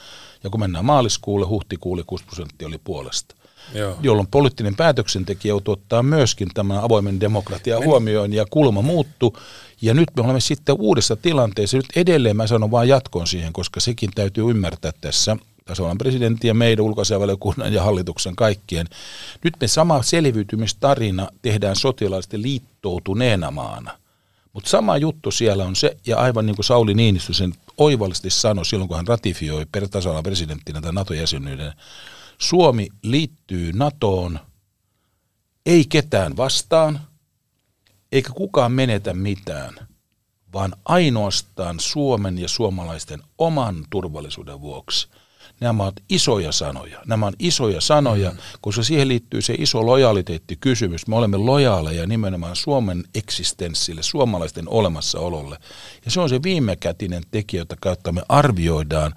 [0.44, 3.34] ja kun mennään maaliskuulle, huhtikuulle 6 prosenttia oli puolesta.
[3.74, 3.96] Joo.
[4.02, 9.36] jolloin poliittinen päätöksentekijä joutui ottaa myöskin tämän avoimen demokratian huomioon ja kulma muuttu.
[9.82, 11.76] Ja nyt me olemme sitten uudessa tilanteessa.
[11.76, 16.54] Nyt edelleen mä sanon vain jatkon siihen, koska sekin täytyy ymmärtää tässä tasavallan presidentin ja
[16.54, 18.86] meidän ulkoasiavaliokunnan ja hallituksen kaikkien.
[19.44, 23.90] Nyt me sama selviytymistarina tehdään sotilaallisesti liittoutuneena maana–
[24.56, 28.66] mutta sama juttu siellä on se, ja aivan niin kuin Sauli Niinistö sen oivallisesti sanoi
[28.66, 31.72] silloin, kun hän ratifioi per tasavallan presidenttinä tämän NATO-jäsenyyden,
[32.38, 34.40] Suomi liittyy NATOon
[35.66, 37.00] ei ketään vastaan,
[38.12, 39.74] eikä kukaan menetä mitään,
[40.52, 45.08] vaan ainoastaan Suomen ja suomalaisten oman turvallisuuden vuoksi–
[45.60, 47.02] Nämä ovat isoja sanoja.
[47.06, 48.36] Nämä on isoja sanoja, mm.
[48.60, 51.06] koska siihen liittyy se iso lojaliteettikysymys.
[51.06, 55.58] Me olemme lojaaleja nimenomaan Suomen eksistenssille, suomalaisten olemassaololle.
[56.04, 59.14] Ja se on se viimekätinen tekijä, jota kautta me arvioidaan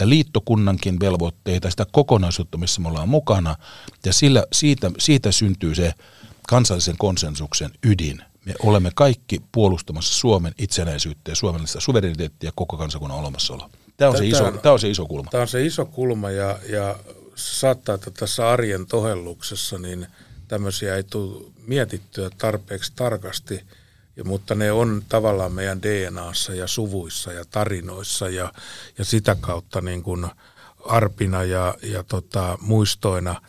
[0.00, 3.56] että liittokunnankin velvoitteita, sitä kokonaisuutta, missä me ollaan mukana.
[4.04, 5.94] Ja sillä, siitä, siitä syntyy se
[6.48, 8.22] kansallisen konsensuksen ydin.
[8.44, 13.70] Me olemme kaikki puolustamassa Suomen itsenäisyyttä ja suomalaista suvereniteettia koko kansakunnan olemassaoloa.
[14.00, 15.30] Tämä on, se iso, tämä on se iso kulma.
[15.30, 16.98] Tämä on se iso kulma ja, ja
[17.34, 20.06] saattaa, että tässä arjen tohelluksessa niin
[20.48, 23.64] tämmöisiä ei tule mietittyä tarpeeksi tarkasti,
[24.24, 28.52] mutta ne on tavallaan meidän DNAssa ja suvuissa ja tarinoissa ja,
[28.98, 30.26] ja sitä kautta niin kuin
[30.86, 33.42] arpina ja, ja tota, muistoina.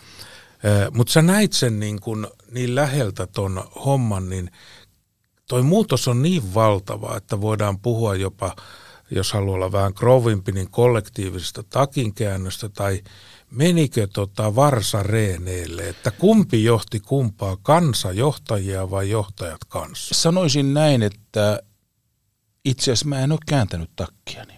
[0.92, 4.52] Mutta sä näit sen niin, kuin niin läheltä ton homman, niin
[5.48, 8.56] toi muutos on niin valtava, että voidaan puhua jopa–
[9.12, 13.02] jos haluaa olla vähän krovimpi, niin kollektiivisesta takinkäännöstä tai
[13.52, 20.16] menikö tota varsa reeneelle, että kumpi johti kumpaa, kansa johtajia vai johtajat kanssa?
[20.16, 21.60] Sanoisin näin, että
[22.66, 24.54] itse asiassa mä en ole kääntänyt takkiani,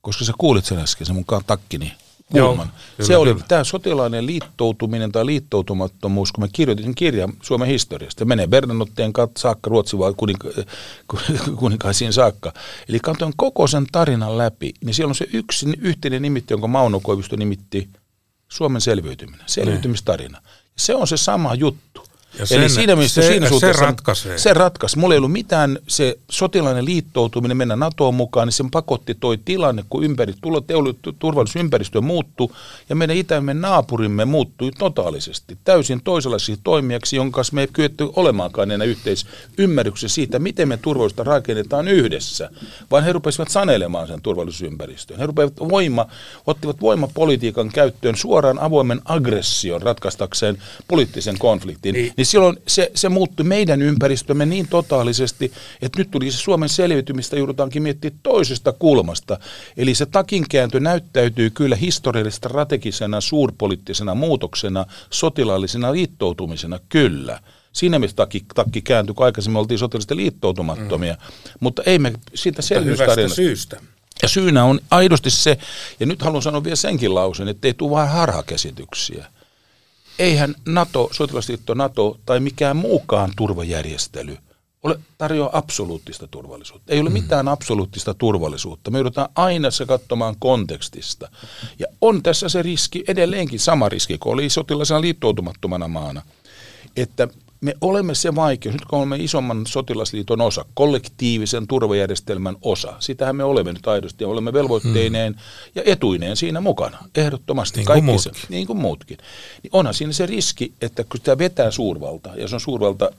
[0.00, 1.92] koska sä kuulit sen äsken, se mun takkini
[2.32, 2.72] kulman.
[2.98, 3.44] Joo, se oli kyllä.
[3.48, 8.18] tämä sotilainen liittoutuminen tai liittoutumattomuus, kun mä kirjoitin kirjan Suomen historiasta.
[8.18, 10.64] Se menee Bernadotteen saakka, Ruotsin vai kuninka-
[11.60, 12.52] kuninkaisiin saakka.
[12.88, 17.00] Eli katsoin koko sen tarinan läpi, niin siellä on se yksi yhteinen nimitti, jonka Mauno
[17.00, 17.88] Koivisto nimitti
[18.48, 20.42] Suomen selviytyminen, selviytymistarina.
[20.76, 22.06] Se on se sama juttu.
[22.38, 24.38] Ja sen, Eli siinä mielessä se, siinä se ratkaisee.
[24.38, 24.98] Se ratkaisi.
[24.98, 29.84] Mulla ei ollut mitään se sotilainen liittoutuminen mennä NATOon mukaan, niin sen pakotti toi tilanne,
[29.90, 30.62] kun ympäri, tulo,
[31.18, 32.48] turvallisuusympäristö muuttui
[32.88, 35.58] ja meidän itämme naapurimme muuttui totaalisesti.
[35.64, 41.24] Täysin toisenlaisiksi toimijaksi, jonka kanssa me ei kyetty olemaankaan enää yhteisymmärryksessä siitä, miten me turvallisuutta
[41.24, 42.50] rakennetaan yhdessä,
[42.90, 45.18] vaan he rupesivat sanelemaan sen turvallisuusympäristön.
[45.18, 46.06] He rupesivat voima,
[46.46, 51.92] ottivat voimapolitiikan käyttöön suoraan avoimen aggression ratkaistakseen poliittisen konfliktin.
[51.92, 56.68] Niin, niin silloin se, se muuttui meidän ympäristömme niin totaalisesti, että nyt tuli se Suomen
[56.68, 59.38] selviytymistä joudutaankin miettiä toisesta kulmasta.
[59.76, 67.40] Eli se takinkääntö näyttäytyy kyllä historiallisesta strategisena, suurpoliittisena muutoksena, sotilaallisena liittoutumisena, kyllä.
[67.72, 71.52] Siinä mielessä takki, takki kääntyi, kun aikaisemmin oltiin sotilaisesti liittoutumattomia, mm.
[71.60, 73.34] mutta ei me siitä selvyystarina.
[73.34, 73.80] syystä.
[74.22, 75.58] Ja syynä on aidosti se,
[76.00, 79.26] ja nyt haluan sanoa vielä senkin lausen, että ei tule vain harhakäsityksiä.
[80.18, 84.36] Eihän NATO, sotilasliitto NATO tai mikään muukaan turvajärjestely
[84.86, 86.92] ole, tarjoaa absoluuttista turvallisuutta.
[86.92, 87.12] Ei ole mm.
[87.12, 88.90] mitään absoluuttista turvallisuutta.
[88.90, 91.28] Me joudutaan aina se katsomaan kontekstista.
[91.78, 96.22] Ja on tässä se riski, edelleenkin sama riski kuin oli sotilaisena liittoutumattomana maana,
[96.96, 97.28] että
[97.60, 103.44] me olemme se vaikeus, nyt kun olemme isomman sotilasliiton osa, kollektiivisen turvajärjestelmän osa, sitähän me
[103.44, 105.42] olemme nyt aidosti ja olemme velvoitteineen hmm.
[105.74, 107.78] ja etuineen siinä mukana, ehdottomasti.
[107.78, 108.34] Niin kuin Kaikki muutkin.
[108.34, 109.18] Se, niin kuin muutkin.
[109.62, 113.10] Niin onhan siinä se riski, että kun sitä vetää suurvalta, ja se on suurvalta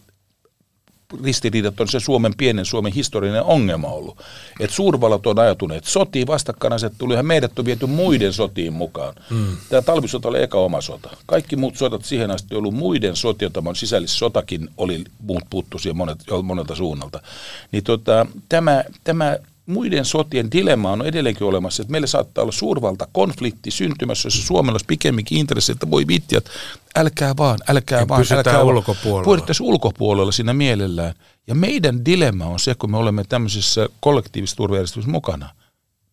[1.23, 4.21] ristiriidat on se Suomen pienen Suomen historiallinen ongelma ollut.
[4.59, 9.13] Että suurvallat on ajatuneet sotiin, vastakkainasettelu ja meidät on viety muiden sotiin mukaan.
[9.29, 9.57] Hmm.
[9.69, 11.09] Tämä talvisota oli eka oma sota.
[11.25, 16.19] Kaikki muut sodat siihen asti ollut muiden sotia, tämä sisällissotakin oli, muut puuttu siihen monet,
[16.43, 17.21] monelta suunnalta.
[17.71, 23.07] Niin tota, tämä, tämä muiden sotien dilemma on edelleenkin olemassa, että meillä saattaa olla suurvalta
[23.11, 26.45] konflikti syntymässä, jossa Suomella olisi pikemminkin intressi, että voi vitjat,
[26.95, 29.43] älkää vaan, älkää ja vaan, älkää ulkopuolella.
[29.61, 31.13] Ulkopuolella siinä mielellään.
[31.47, 35.49] Ja meidän dilemma on se, kun me olemme tämmöisessä kollektiivisessa turvajärjestelmässä mukana,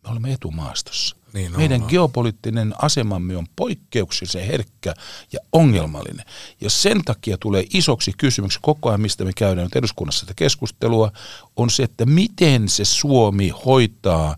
[0.05, 1.17] me olemme etumaastossa.
[1.35, 1.89] Niin Meidän on.
[1.89, 4.95] geopoliittinen asemamme on poikkeuksellisen herkkä
[5.33, 6.27] ja ongelmallinen.
[6.61, 11.13] Ja sen takia tulee isoksi kysymyksi koko ajan, mistä me käydään nyt eduskunnassa tätä keskustelua,
[11.57, 14.37] on se, että miten se Suomi hoitaa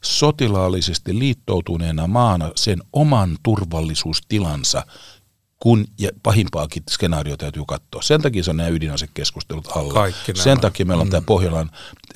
[0.00, 4.86] sotilaallisesti liittoutuneena maana sen oman turvallisuustilansa,
[5.58, 8.02] kun ja pahimpaakin skenaario täytyy katsoa.
[8.02, 9.92] Sen takia se on nämä ydinasekeskustelut alla.
[9.92, 11.10] Kaikki Sen takia meillä on mm.
[11.10, 11.70] tämä Pohjolan,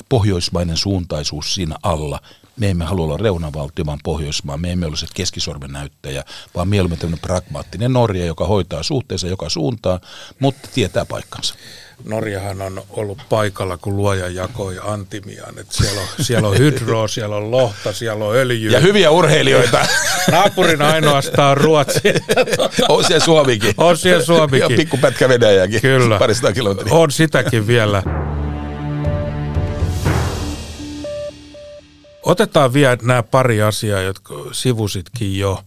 [0.08, 2.20] pohjoismainen suuntaisuus siinä alla
[2.60, 4.56] me emme halua olla reunavaltio, vaan Pohjoismaa.
[4.56, 9.48] Me emme ole se keskisormen näyttäjä, vaan mieluummin tämmöinen pragmaattinen Norja, joka hoitaa suhteessa joka
[9.48, 10.00] suuntaan,
[10.38, 11.54] mutta tietää paikkansa.
[12.04, 15.58] Norjahan on ollut paikalla, kun luoja jakoi antimiaan.
[15.58, 18.72] Että siellä, on, siellä on hydroa, siellä on lohta, siellä on öljyä.
[18.72, 19.86] Ja hyviä urheilijoita.
[20.32, 22.00] Naapurin ainoastaan Ruotsi.
[22.88, 23.74] on siellä Suomikin.
[23.76, 24.70] On siellä Suomikin.
[24.70, 25.80] Ja pikkupätkä Venäjäkin.
[25.80, 26.18] Kyllä.
[26.18, 26.94] Parista kilometriä.
[26.94, 28.02] On sitäkin vielä.
[32.26, 35.64] Otetaan vielä nämä pari asiaa, jotka sivusitkin jo.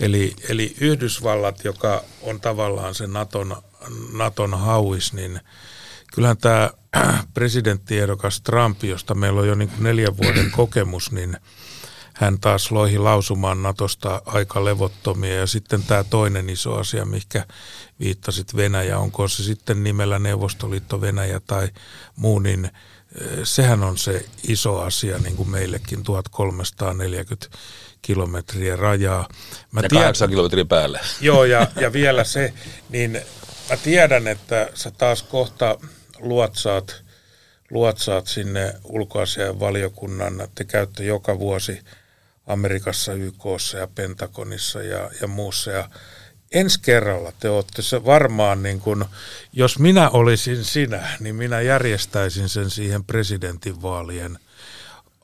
[0.00, 3.56] Eli, eli Yhdysvallat, joka on tavallaan se Naton,
[4.12, 5.40] Naton hauis, niin
[6.14, 6.70] kyllähän tämä
[7.34, 11.36] presidenttiehdokas Trump, josta meillä on jo niin kuin neljän vuoden kokemus, niin
[12.24, 15.34] hän taas loihi lausumaan Natosta aika levottomia.
[15.34, 17.46] Ja sitten tämä toinen iso asia, mikä
[18.00, 21.68] viittasit Venäjä, onko se sitten nimellä Neuvostoliitto Venäjä tai
[22.16, 22.70] muu, niin–
[23.44, 27.58] sehän on se iso asia niin kuin meillekin, 1340
[28.02, 29.28] kilometriä rajaa.
[29.72, 31.00] Mä ja tiedän, 8 kilometriä päälle.
[31.20, 32.52] Joo, ja, ja vielä se,
[32.88, 33.20] niin
[33.70, 35.78] mä tiedän, että sä taas kohta
[36.18, 37.02] luotsaat,
[37.70, 41.80] luotsaat sinne ulkoasian valiokunnan, te käytte joka vuosi
[42.46, 45.88] Amerikassa, YKssa ja Pentagonissa ja, ja muussa, ja
[46.52, 49.04] ensi kerralla te olette se varmaan, niin kun,
[49.52, 54.38] jos minä olisin sinä, niin minä järjestäisin sen siihen presidentinvaalien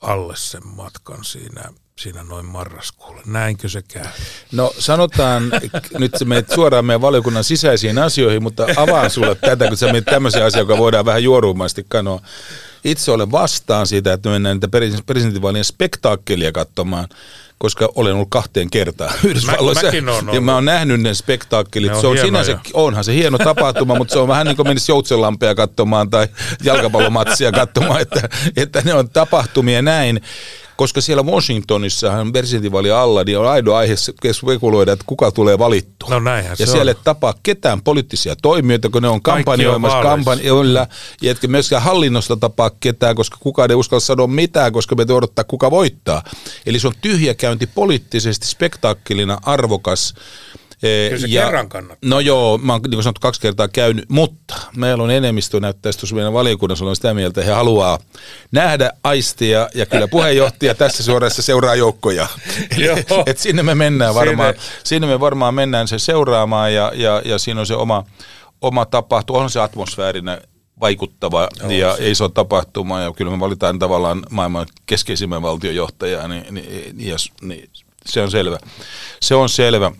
[0.00, 1.64] alle sen matkan siinä,
[1.96, 3.22] siinä noin marraskuulla.
[3.26, 4.04] Näinkö se käy?
[4.52, 5.42] No sanotaan,
[5.98, 10.04] nyt sä menet suoraan meidän valiokunnan sisäisiin asioihin, mutta avaan sulle tätä, kun sä menet
[10.04, 12.22] tämmöisiä asioita, joka voidaan vähän juorumaisesti kanoa.
[12.84, 14.68] Itse olen vastaan siitä, että mennään niitä
[15.06, 17.08] presidentinvaalien spektaakkelia katsomaan
[17.58, 19.86] koska olen ollut kahteen kertaan Yhdysvalloissa.
[19.86, 21.90] Mä, ja mä oon nähnyt ne spektaakkelit.
[21.90, 24.68] Ne on se on sinänsä, onhan se hieno tapahtuma, mutta se on vähän niin kuin
[24.68, 26.28] menisi Joutsenlampea katsomaan tai
[26.64, 30.20] jalkapallomatsia katsomaan, että, että ne on tapahtumia näin
[30.78, 33.94] koska siellä Washingtonissahan presidentinvaali alla niin on ainoa aihe
[34.32, 36.06] spekuloida, että kuka tulee valittu.
[36.10, 36.96] No näinhän ja se siellä on.
[37.04, 40.86] tapaa ketään poliittisia toimijoita, kun ne on kampanjoimassa kampanjoilla,
[41.22, 45.44] ja etkä myöskään hallinnosta tapaa ketään, koska kukaan ei uskalla sanoa mitään, koska me odottaa,
[45.44, 46.22] kuka voittaa.
[46.66, 50.14] Eli se on tyhjäkäynti poliittisesti spektaakkelina arvokas
[50.80, 52.10] Kyllä se ja, kerran kannattaa.
[52.10, 56.16] No joo, mä oon niin sanottu kaksi kertaa käynyt, mutta meillä on enemmistö näyttää tuossa
[56.16, 57.98] meidän valiokunnassa on sitä mieltä, että he haluaa
[58.52, 62.26] nähdä aistia ja kyllä puheenjohtaja tässä suorassa seuraa joukkoja.
[63.26, 64.68] Et sinne me mennään varmaan, sinne.
[64.84, 68.04] sinne me varmaan mennään se seuraamaan ja, ja, ja siinä on se oma,
[68.60, 70.40] oma tapahtu, on se atmosfäärinen
[70.80, 72.10] vaikuttava Joo, ja se.
[72.10, 77.70] iso tapahtuma ja kyllä me valitaan tavallaan maailman keskeisimmän valtiojohtajaa, niin, niin, niin, niin
[78.06, 78.58] se on selvä.
[79.20, 79.92] Se on selvä.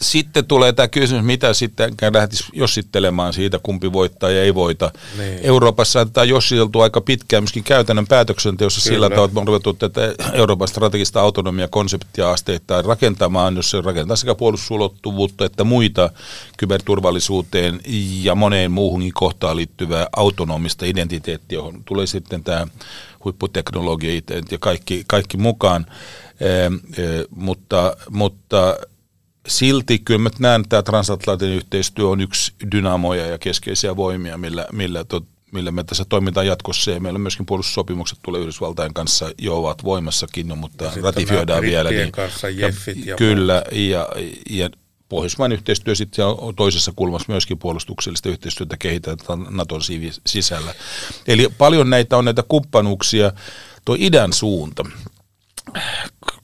[0.00, 4.90] Sitten tulee tämä kysymys, mitä sitten lähtisi jossittelemaan siitä, kumpi voittaa ja ei voita.
[5.18, 5.38] Niin.
[5.42, 8.94] Euroopassa tämä jossiteltu aika pitkään myöskin käytännön päätöksenteossa Kyllä.
[8.94, 14.34] sillä tavalla, että on ruvettu tätä Euroopan strategista autonomia-konseptia asteittain rakentamaan, jos se rakentaa sekä
[14.34, 16.10] puolustusulottuvuutta että muita
[16.56, 17.80] kyberturvallisuuteen
[18.22, 22.66] ja moneen muuhunkin kohtaan liittyvää autonomista identiteettiä, johon tulee sitten tämä
[23.24, 25.86] huipputeknologia ja kaikki, kaikki mukaan.
[26.40, 26.70] E, e,
[27.30, 28.76] mutta, mutta
[29.46, 34.66] silti kyllä mä näen, että tämä transatlantin yhteistyö on yksi dynamoja ja keskeisiä voimia, millä,
[34.72, 36.90] millä, tot, millä me tässä toimitaan jatkossa.
[36.90, 41.90] Ja meillä myöskin puolustussopimukset tulee Yhdysvaltain kanssa jo ovat voimassakin, no, mutta ja ratifioidaan vielä.
[41.90, 44.08] Niin, kanssa jeffit ja, Kyllä, ja,
[44.50, 44.70] ja
[45.08, 49.80] Pohjoismainen yhteistyö sitten on toisessa kulmassa myöskin puolustuksellista yhteistyötä kehitetään Naton
[50.26, 50.74] sisällä.
[51.26, 53.32] Eli paljon näitä on näitä kumppanuuksia.
[53.84, 54.84] Tuo idän suunta,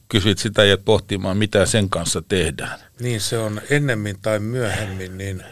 [0.09, 2.79] kysyit sitä ja pohtimaan, mitä sen kanssa tehdään.
[3.01, 5.43] Niin se on ennemmin tai myöhemmin, niin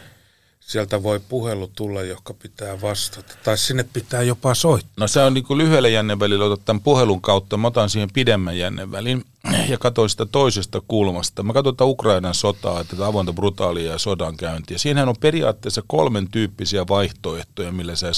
[0.59, 3.33] sieltä voi puhelu tulla, joka pitää vastata.
[3.43, 4.93] Tai sinne pitää jopa soittaa.
[4.97, 9.25] No se on niin lyhyellä jännevälillä, otat tämän puhelun kautta, mä otan siihen pidemmän jännevälin
[9.69, 11.43] ja katsoin sitä toisesta kulmasta.
[11.43, 14.77] Mä katsoin tätä Ukrainan sotaa, tätä avointa brutaalia sodankäyntiä.
[14.77, 18.11] Siinähän on periaatteessa kolmen tyyppisiä vaihtoehtoja, millä, se,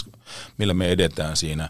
[0.58, 1.70] millä me edetään siinä.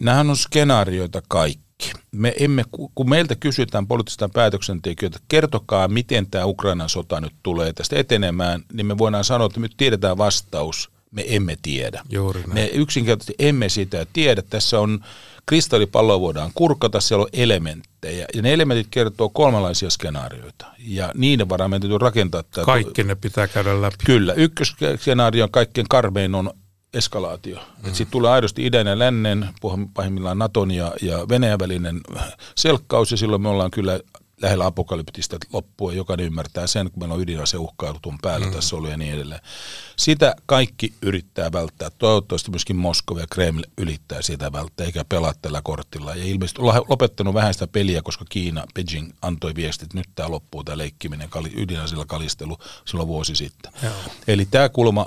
[0.00, 1.67] Nämähän on skenaarioita kaikki
[2.12, 2.64] me emme,
[2.94, 8.86] kun meiltä kysytään poliittisista päätöksentekijöitä, kertokaa, miten tämä Ukrainan sota nyt tulee tästä etenemään, niin
[8.86, 12.02] me voidaan sanoa, että me tiedetään vastaus, me emme tiedä.
[12.10, 12.54] Juuri näin.
[12.54, 14.42] Me yksinkertaisesti emme sitä tiedä.
[14.42, 15.04] Tässä on
[15.46, 18.26] kristallipalloa voidaan kurkata, siellä on elementtejä.
[18.34, 20.66] Ja ne elementit kertoo kolmanlaisia skenaarioita.
[20.78, 22.64] Ja niiden varaan meidän täytyy rakentaa tämä.
[22.64, 23.96] Kaikki ne pitää käydä läpi.
[24.04, 24.32] Kyllä.
[24.32, 26.50] Ykkösskenaario on kaikkein karmein on
[26.94, 27.56] eskalaatio.
[27.56, 27.88] Mm.
[27.88, 29.48] Sitten tulee aidosti idän ja lännen,
[29.94, 32.00] pahimmillaan Naton ja, ja Venäjän välinen
[32.56, 34.00] selkkaus, ja silloin me ollaan kyllä
[34.42, 35.92] lähellä apokalyptista loppua.
[35.92, 38.52] Jokainen ymmärtää sen, kun meillä on ydinaseuhkailutun päällä mm.
[38.52, 39.40] tässä ollut ja niin edelleen.
[39.96, 41.90] Sitä kaikki yrittää välttää.
[41.90, 46.14] Toivottavasti myöskin Moskova ja Kreml ylittää sitä välttää, eikä pelaa tällä kortilla.
[46.14, 50.30] Ja ilmeisesti on lopettanut vähän sitä peliä, koska Kiina, Beijing antoi viestit, että nyt tämä
[50.30, 53.72] loppuu, tämä leikkiminen, ydinasilla kalistelu silloin vuosi sitten.
[53.82, 53.92] Joo.
[54.28, 55.06] Eli tämä kulma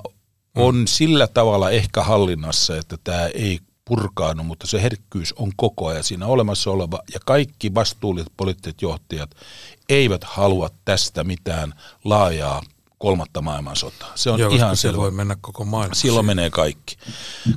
[0.55, 0.85] on mm.
[0.87, 6.25] sillä tavalla ehkä hallinnassa, että tämä ei purkaannu, mutta se herkkyys on koko ajan siinä
[6.25, 9.29] olemassa oleva, ja kaikki vastuulliset poliittiset johtajat
[9.89, 12.61] eivät halua tästä mitään laajaa
[12.97, 14.11] kolmatta maailmansotaa.
[14.15, 14.97] Se on Joo, ihan se selvä.
[14.97, 15.95] voi mennä koko maailma.
[15.95, 16.97] Silloin menee kaikki.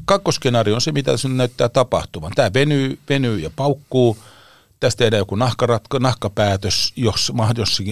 [0.04, 2.32] Kakkoskenaario on se, mitä se näyttää tapahtuvan.
[2.34, 4.16] Tämä venyy, venyy ja paukkuu
[4.84, 7.32] tästä tehdään joku nahkaratko, nahkapäätös, jos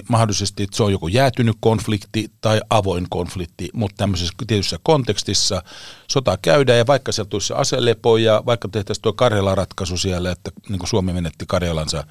[0.08, 5.62] mahdollisesti että se on joku jäätynyt konflikti tai avoin konflikti, mutta tämmöisessä tietyssä kontekstissa
[6.08, 10.50] sota käydään ja vaikka sieltä tulisi se aselepo ja vaikka tehtäisiin tuo Karjala-ratkaisu siellä, että
[10.68, 12.04] niin kuin Suomi menetti Karjalansa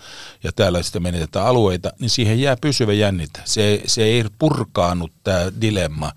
[0.43, 3.41] ja täällä sitten menetetään alueita, niin siihen jää pysyvä jännite.
[3.45, 6.11] Se, se ei purkaannut tämä dilemma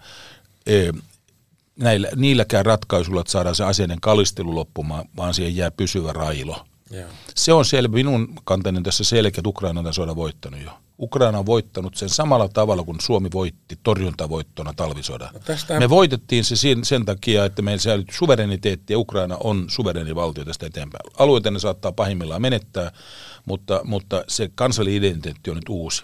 [1.77, 6.66] näillä, niilläkään ratkaisuilla, että saadaan se aseiden kalistelu loppumaan, vaan siihen jää pysyvä railo.
[6.92, 7.11] Yeah.
[7.35, 10.70] Se on selvä, minun kantani tässä selkeä, että Ukraina on tämän sodan voittanut jo.
[10.99, 15.31] Ukraina on voittanut sen samalla tavalla kuin Suomi voitti torjuntavoittona talvisodan.
[15.35, 15.79] No tästä...
[15.79, 20.44] Me voitettiin se sen, sen takia, että meillä säilyy suvereniteetti ja Ukraina on suvereni valtio
[20.44, 21.11] tästä eteenpäin.
[21.18, 22.92] Alueita ne saattaa pahimmillaan menettää,
[23.47, 26.03] mutta, mutta se kansallinen identiteetti on nyt uusi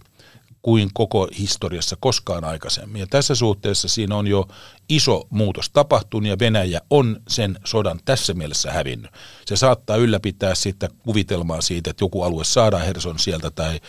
[0.63, 3.01] kuin koko historiassa koskaan aikaisemmin.
[3.01, 4.49] Ja tässä suhteessa siinä on jo
[4.89, 9.11] iso muutos tapahtunut ja Venäjä on sen sodan tässä mielessä hävinnyt.
[9.47, 13.81] Se saattaa ylläpitää sitä kuvitelmaa siitä, että joku alue saadaan Herson sieltä tai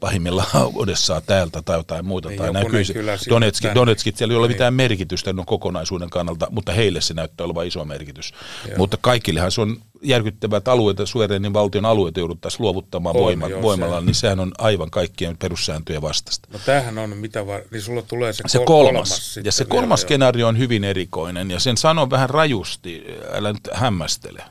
[0.00, 2.28] pahimmillaan Odessaa täältä tai jotain muuta.
[2.28, 2.82] Niin tai näkyy
[3.28, 4.54] Donetskit, Donetskit, siellä ei ole niin.
[4.54, 8.32] mitään merkitystä no kokonaisuuden kannalta, mutta heille se näyttää olevan iso merkitys.
[8.68, 8.78] Joo.
[8.78, 14.00] Mutta kaikillehan se on järkyttävät alueet, suverenin valtion alueet jouduttaisiin luovuttamaan on, voima, joo, voimalla,
[14.00, 14.06] se.
[14.06, 16.48] niin sehän on aivan kaikkien perussääntöjen vastasta.
[16.52, 17.60] No tämähän on mitä var...
[17.70, 18.92] niin sulla tulee se, se kolmas.
[18.92, 23.68] kolmas ja se kolmas skenaario on hyvin erikoinen, ja sen sanon vähän rajusti, älä nyt
[23.72, 24.42] hämmästele.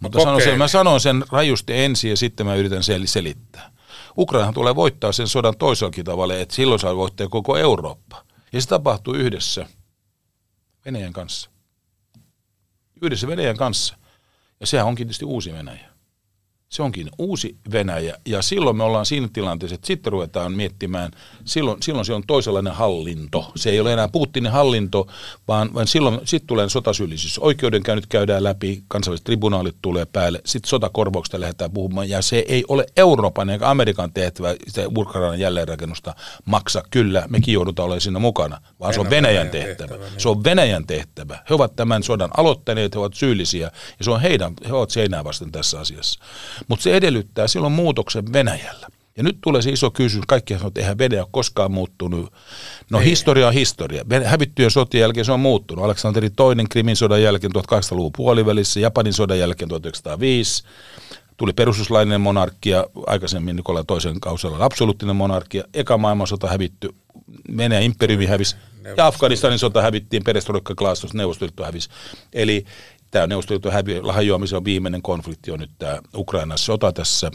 [0.00, 3.70] Mutta sanon sen, mä sanon sen rajusti ensin ja sitten mä yritän sel- selittää.
[4.18, 8.24] Ukraina tulee voittaa sen sodan toisellakin tavalla, että silloin saa voittaa koko Eurooppa.
[8.52, 9.66] Ja se tapahtuu yhdessä
[10.84, 11.50] Venäjän kanssa.
[13.02, 13.96] Yhdessä Venäjän kanssa.
[14.60, 15.88] Ja sehän onkin tietysti uusi Venäjä.
[16.68, 21.10] Se onkin uusi Venäjä ja silloin me ollaan siinä tilanteessa, että sitten ruvetaan miettimään,
[21.44, 23.52] silloin, silloin se on toisenlainen hallinto.
[23.56, 25.06] Se ei ole enää Putinin hallinto,
[25.48, 27.38] vaan, vaan silloin sitten tulee sotasyyllisyys.
[27.38, 32.86] Oikeudenkäynnit käydään läpi, kansainväliset tribunaalit tulee päälle, sitten sotakorvauksesta lähdetään puhumaan ja se ei ole
[32.96, 36.82] Euroopan eikä Amerikan tehtävä sitä Ukrainan jälleenrakennusta maksa.
[36.90, 39.88] Kyllä, mekin joudutaan olemaan siinä mukana, vaan se on Venäjän tehtävä.
[39.88, 40.20] tehtävä niin.
[40.20, 41.38] Se on Venäjän tehtävä.
[41.50, 45.24] He ovat tämän sodan aloittaneet, he ovat syyllisiä ja se on heidän, he ovat seinää
[45.24, 46.20] vasten tässä asiassa.
[46.68, 48.86] Mutta se edellyttää silloin muutoksen Venäjällä.
[49.16, 52.32] Ja nyt tulee se iso kysymys, kaikki sanoo, että eihän Venäjä ole koskaan muuttunut.
[52.90, 53.04] No Ei.
[53.04, 54.04] historia on historia.
[54.24, 55.84] Hävittyjen sotien jälkeen se on muuttunut.
[55.84, 60.64] Aleksanteri toinen Krimin sodan jälkeen 1800-luvun puolivälissä, Japanin sodan jälkeen 1905
[61.38, 66.94] tuli perustuslainen monarkia, aikaisemmin Nikola toisen kausella absoluuttinen monarkia, eka maailmansota hävitty,
[67.56, 68.56] Venäjän imperiumi hävisi,
[68.96, 71.88] ja Afganistanin sota hävittiin, perestroikka klaastos, neuvostoliitto hävisi.
[72.32, 72.64] Eli
[73.10, 73.72] tämä neuvostoliiton
[74.10, 77.30] hajoamisen on viimeinen konflikti on nyt tämä Ukrainan sota tässä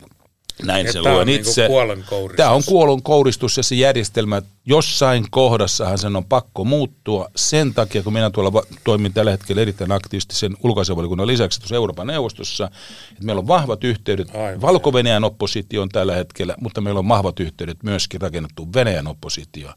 [0.63, 1.67] näin se luen niin itse.
[1.67, 7.29] Niin Tämä on kuolon kouristus ja se järjestelmä, jossain kohdassahan sen on pakko muuttua.
[7.35, 12.07] Sen takia, kun minä tuolla toimin tällä hetkellä erittäin aktiivisesti sen ulkoasianvalikunnan lisäksi tuossa Euroopan
[12.07, 12.69] neuvostossa,
[13.11, 14.27] että meillä on vahvat yhteydet
[14.61, 14.91] valko
[15.25, 19.73] oppositioon tällä hetkellä, mutta meillä on vahvat yhteydet myöskin rakennettu Venäjän oppositioon.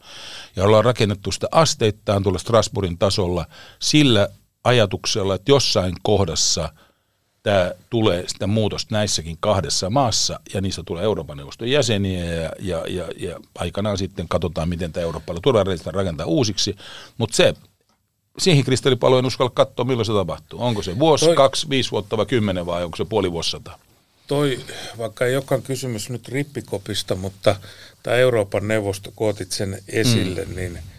[0.56, 3.46] Ja ollaan rakennettu sitä asteittain tuolla Strasbourgin tasolla
[3.78, 4.28] sillä
[4.66, 6.68] ajatuksella, että jossain kohdassa–
[7.46, 12.82] tämä tulee sitä muutosta näissäkin kahdessa maassa, ja niistä tulee Euroopan neuvoston jäseniä, ja, ja,
[12.88, 16.76] ja, ja aikanaan sitten katsotaan, miten tämä Eurooppalla turvallisuutta rakentaa uusiksi,
[17.18, 17.54] mutta se,
[18.38, 20.62] siihen kristallipalloon en uskalla katsoa, milloin se tapahtuu.
[20.62, 23.78] Onko se vuosi, toi, kaksi, viisi vuotta vai kymmenen, vai onko se puoli vuosisata?
[24.26, 24.60] Toi,
[24.98, 27.56] vaikka ei olekaan kysymys nyt rippikopista, mutta
[28.02, 30.56] tämä Euroopan neuvosto, kun otit sen esille, mm.
[30.56, 30.78] niin–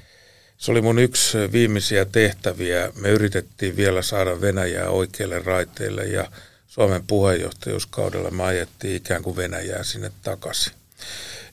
[0.57, 2.91] se oli mun yksi viimeisiä tehtäviä.
[2.95, 6.31] Me yritettiin vielä saada Venäjää oikeille raiteille ja
[6.67, 10.73] Suomen puheenjohtajuuskaudella me ajettiin ikään kuin Venäjää sinne takaisin.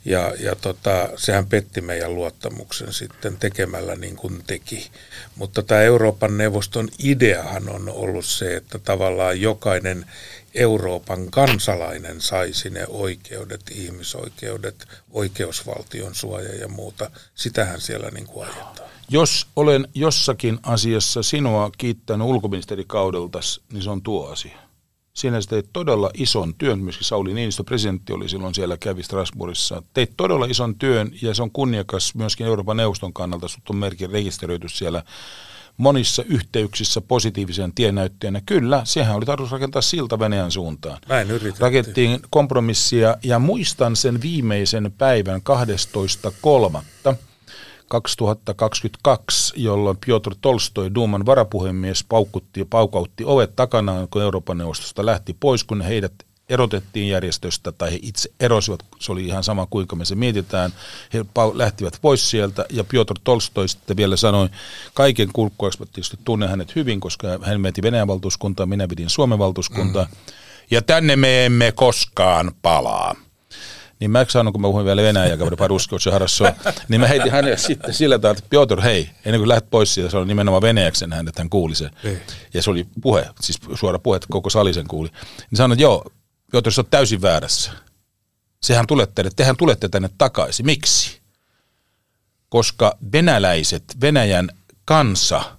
[0.05, 4.90] Ja, ja tota, sehän petti meidän luottamuksen sitten tekemällä niin kuin teki.
[5.36, 10.07] Mutta tämä Euroopan neuvoston ideahan on ollut se, että tavallaan jokainen
[10.55, 17.11] Euroopan kansalainen saisi ne oikeudet, ihmisoikeudet, oikeusvaltion suoja ja muuta.
[17.34, 18.93] Sitähän siellä niin kuin ajetaan.
[19.11, 24.59] Jos olen jossakin asiassa sinua kiittänyt ulkoministerikaudeltas, niin se on tuo asia.
[25.14, 29.82] Siinä sä teit todella ison työn, myöskin Sauli Niinistö, presidentti oli silloin siellä, kävi Strasbourgissa.
[29.94, 33.48] Teit todella ison työn ja se on kunniakas myöskin Euroopan neuvoston kannalta.
[33.48, 35.02] Sut on merkin rekisteröity siellä
[35.76, 38.42] monissa yhteyksissä positiivisen tiennäyttäjänä.
[38.46, 40.98] Kyllä, sehän oli tarkoitus rakentaa silta Venäjän suuntaan.
[41.09, 41.28] Näin
[41.59, 45.40] Rakettiin kompromissia ja muistan sen viimeisen päivän
[47.07, 47.14] 12.3.
[47.89, 55.37] 2022, jolloin Piotr Tolstoi, Duuman varapuhemies, paukutti ja paukautti ovet takanaan, kun Euroopan neuvostosta lähti
[55.41, 56.12] pois, kun heidät
[56.49, 60.72] erotettiin järjestöstä tai he itse erosivat, se oli ihan sama kuinka me se mietitään,
[61.14, 61.24] he
[61.55, 64.49] lähtivät pois sieltä ja Piotr Tolstoi sitten vielä sanoi,
[64.95, 70.05] kaiken kulkkuaksi tietysti tunnen hänet hyvin, koska hän meti Venäjän valtuuskuntaan, minä pidin Suomen valtuuskuntaa,
[70.05, 70.32] mm.
[70.70, 73.14] ja tänne me emme koskaan palaa
[74.05, 76.52] niin mä sanon, kun mä puhuin vielä venäjää, kun paruskotsi harrassua,
[76.88, 80.11] niin mä heitin hänelle sitten sillä tavalla, että Piotr, hei, ennen kuin lähdet pois siitä,
[80.11, 81.90] se oli nimenomaan venäjäksen hän, että hän kuuli sen.
[82.05, 82.18] Ei.
[82.55, 85.09] Ja se oli puhe, siis suora puhe, että koko sali sen kuuli.
[85.36, 86.05] Niin sanoin, että joo,
[86.50, 87.72] Piotr, sä oot täysin väärässä.
[88.62, 90.66] Sehän tulette, tehän tulette tänne takaisin.
[90.66, 91.20] Miksi?
[92.48, 94.48] Koska venäläiset, Venäjän
[94.84, 95.59] kansa,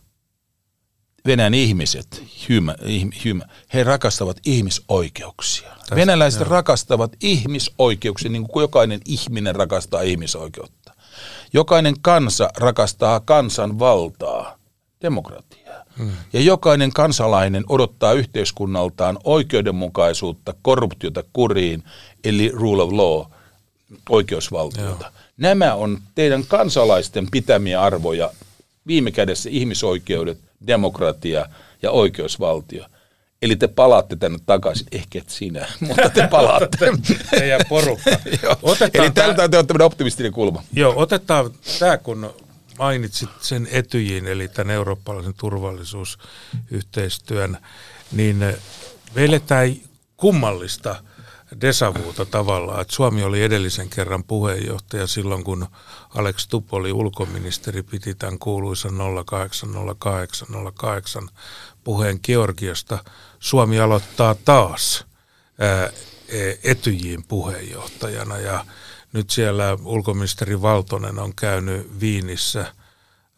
[1.25, 2.75] Venäjän ihmiset, human,
[3.25, 5.69] human, he rakastavat ihmisoikeuksia.
[5.69, 6.49] Tästä, Venäläiset joo.
[6.49, 10.93] rakastavat ihmisoikeuksia, niin kuin jokainen ihminen rakastaa ihmisoikeutta.
[11.53, 14.57] Jokainen kansa rakastaa kansan valtaa,
[15.01, 15.83] demokratiaa.
[15.97, 16.11] Hmm.
[16.33, 21.83] Ja jokainen kansalainen odottaa yhteiskunnaltaan oikeudenmukaisuutta, korruptiota kuriin,
[22.23, 23.25] eli rule of law,
[24.09, 25.05] oikeusvaltiota.
[25.05, 25.11] Joo.
[25.37, 28.31] Nämä on teidän kansalaisten pitämiä arvoja,
[28.87, 31.45] viime kädessä ihmisoikeudet, demokratia
[31.81, 32.85] ja oikeusvaltio.
[33.41, 36.77] Eli te palaatte tänne takaisin, ehkä et sinä, mutta te palaatte.
[37.29, 38.11] Teidän porukka.
[38.93, 40.63] Eli tältä on tämmöinen optimistinen kulma.
[40.73, 42.33] Joo, otetaan tämä, kun
[42.79, 47.57] mainitsit sen etyjin, eli tämän eurooppalaisen turvallisuusyhteistyön,
[48.11, 48.39] niin
[49.47, 49.61] tämä
[50.17, 50.95] kummallista
[51.61, 55.67] desavuuta tavallaan, että Suomi oli edellisen kerran puheenjohtaja silloin, kun
[56.15, 58.93] Alex Tup oli ulkoministeri, piti tämän kuuluisan
[59.25, 61.29] 080808
[61.83, 63.03] puheen Georgiasta.
[63.39, 65.05] Suomi aloittaa taas
[65.59, 65.65] e,
[66.63, 68.65] Etyjiin puheenjohtajana ja
[69.13, 72.73] nyt siellä ulkoministeri Valtonen on käynyt Viinissä,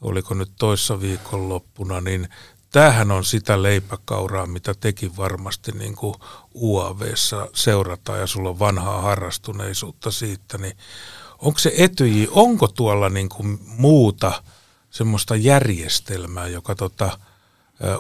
[0.02, 2.30] oliko nyt toissa viikonloppuna, niin
[2.72, 6.16] tämähän on sitä leipäkauraa, mitä tekin varmasti niin kuin
[6.54, 10.78] UAVssa seurataan ja sulla on vanhaa harrastuneisuutta siitä, niin
[11.40, 14.44] onko se etyji, onko tuolla niin kuin muuta
[14.90, 17.20] semmoista järjestelmää, joka tota,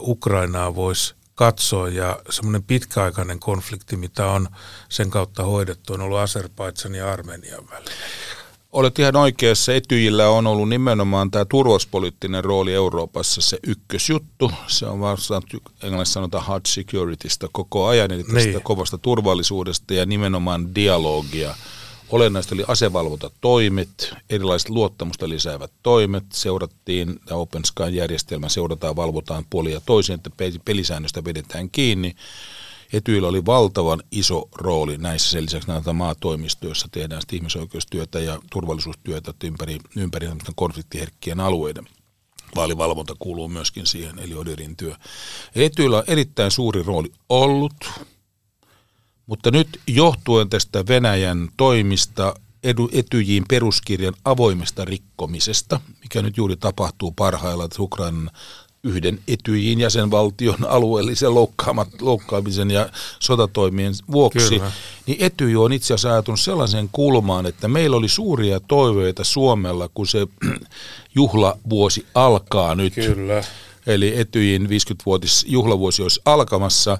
[0.01, 4.47] Ukrainaa voisi katsoa ja semmoinen pitkäaikainen konflikti, mitä on
[4.89, 7.91] sen kautta hoidettu, on ollut Azerbaidsan ja Armenian välillä.
[8.71, 9.73] Olet ihan oikeassa.
[9.73, 14.51] Etyjillä on ollut nimenomaan tämä turvallisuuspoliittinen rooli Euroopassa se ykkösjuttu.
[14.67, 15.41] Se on vastaan
[15.83, 18.63] englanniksi sanotaan hard securitysta koko ajan, eli tästä niin.
[18.63, 21.55] kovasta turvallisuudesta ja nimenomaan dialogia
[22.09, 26.23] Olennaista oli asevalvontatoimet, erilaiset luottamusta lisäävät toimet.
[26.33, 30.29] Seurattiin, tämä Open Sky-järjestelmä seurataan, valvotaan puolia toisin, että
[30.65, 32.15] pelisäännöstä vedetään kiinni.
[32.93, 35.29] Etyillä oli valtavan iso rooli näissä.
[35.29, 41.87] Sen lisäksi näitä maatoimistoissa tehdään ihmisoikeustyötä ja turvallisuustyötä ympäri, ympäri konfliktiherkkien alueiden.
[42.55, 44.95] Vaalivalvonta kuuluu myöskin siihen, eli Odirin työ.
[45.55, 47.73] Etyillä on erittäin suuri rooli ollut,
[49.25, 52.33] mutta nyt johtuen tästä Venäjän toimista
[52.91, 58.31] Etyjiin peruskirjan avoimesta rikkomisesta, mikä nyt juuri tapahtuu parhaillaan Ukrainan
[58.87, 61.29] yhden Etyjin jäsenvaltion alueellisen
[62.01, 64.71] loukkaamisen ja sotatoimien vuoksi, Kyllä.
[65.05, 70.07] niin Etyj on itse asiassa ajatunut sellaisen kulmaan, että meillä oli suuria toiveita Suomella, kun
[70.07, 70.27] se
[71.15, 72.93] juhlavuosi alkaa nyt.
[72.93, 73.43] Kyllä.
[73.87, 76.97] Eli Etyjin 50-vuotis juhlavuosi olisi alkamassa,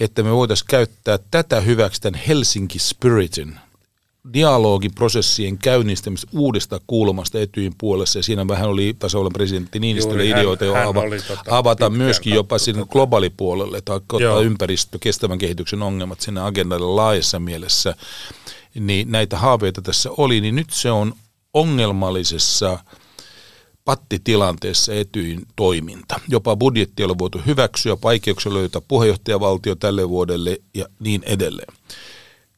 [0.00, 3.54] että me voitaisiin käyttää tätä hyväksi tämän Helsinki Spiritin–
[4.34, 10.74] dialogiprosessien käynnistämistä uudesta kulmasta Etyin puolessa, ja siinä vähän oli tasavallan presidentti Niinistölle ideoita jo
[10.74, 16.86] ava, tota avata myöskin jopa sinne globaalipuolelle, että ottaa ympäristö, kestävän kehityksen ongelmat sinne agendalle
[16.86, 17.94] laajassa mielessä,
[18.74, 21.12] niin näitä haaveita tässä oli, niin nyt se on
[21.54, 22.78] ongelmallisessa
[23.84, 26.20] pattitilanteessa etyin toiminta.
[26.28, 31.74] Jopa budjetti on voitu hyväksyä, vaikeuksia löytää puheenjohtajavaltio tälle vuodelle ja niin edelleen.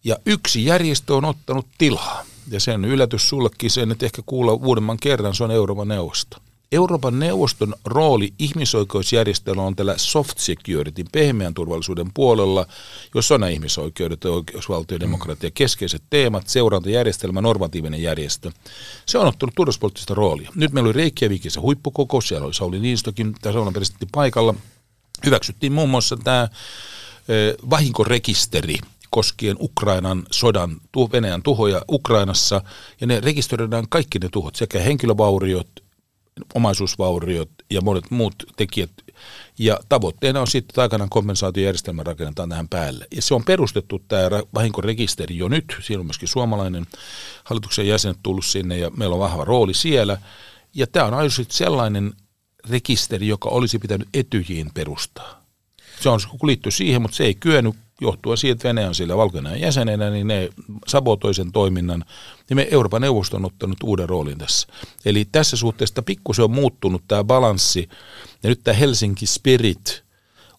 [0.04, 2.24] Ja yksi järjestö on ottanut tilaa.
[2.50, 6.36] Ja sen yllätys sullekin sen, että ehkä kuulla uudemman kerran, se on Euroopan neuvosto.
[6.72, 12.66] Euroopan neuvoston rooli ihmisoikeusjärjestelmä on tällä soft security, pehmeän turvallisuuden puolella,
[13.14, 18.52] jossa on ihmisoikeudet ja oikeusvaltio, demokratia, keskeiset teemat, seurantajärjestelmä, normatiivinen järjestö.
[19.06, 20.50] Se on ottanut turvallisuuspoliittista roolia.
[20.54, 24.54] Nyt meillä oli Reykjavikissa huippukokous, siellä oli Sauli Niinistökin, tässä on presidentti paikalla.
[25.24, 26.48] Hyväksyttiin muun muassa tämä
[27.70, 28.78] vahinkorekisteri,
[29.12, 30.80] koskien Ukrainan sodan,
[31.12, 32.62] Venäjän tuhoja Ukrainassa,
[33.00, 35.68] ja ne rekisteröidään kaikki ne tuhot, sekä henkilövauriot,
[36.54, 38.90] omaisuusvauriot ja monet muut tekijät.
[39.58, 43.06] Ja tavoitteena on sitten, aikanaan kompensaatiojärjestelmä rakennetaan tähän päälle.
[43.16, 44.22] Ja se on perustettu tämä
[44.54, 45.76] vahinkorekisteri jo nyt.
[45.80, 46.86] Siinä on myöskin suomalainen
[47.44, 50.18] hallituksen jäsenet tullut sinne ja meillä on vahva rooli siellä.
[50.74, 52.12] Ja tämä on aidosti sellainen
[52.70, 55.42] rekisteri, joka olisi pitänyt etyjiin perustaa.
[56.00, 59.38] Se on liittyy siihen, mutta se ei kyennyt johtuen siitä, että Venäjä on siellä valko
[59.58, 60.48] jäsenenä, niin ne
[60.86, 62.04] sabotoi sen toiminnan.
[62.48, 64.68] Niin me Euroopan neuvosto on ottanut uuden roolin tässä.
[65.04, 67.88] Eli tässä suhteessa pikkusen on muuttunut tämä balanssi.
[68.42, 70.04] Ja nyt tämä Helsinki Spirit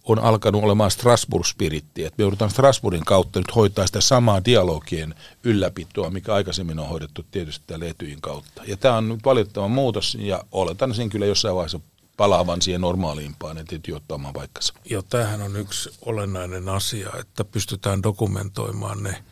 [0.04, 2.06] on alkanut olemaan Strasbourg-spiritti.
[2.06, 7.26] Että me joudutaan Strasbourgin kautta nyt hoitaa sitä samaa dialogien ylläpitoa, mikä aikaisemmin on hoidettu
[7.32, 7.86] tietysti täällä
[8.22, 8.62] kautta.
[8.68, 11.80] Ja tämä on nyt valitettava muutos, ja oletan sen kyllä jossain vaiheessa
[12.18, 14.74] palaavan siihen normaaliimpaan, että ei ottaa oman paikkansa.
[14.86, 19.24] Joo, tämähän on yksi olennainen asia, että pystytään dokumentoimaan ne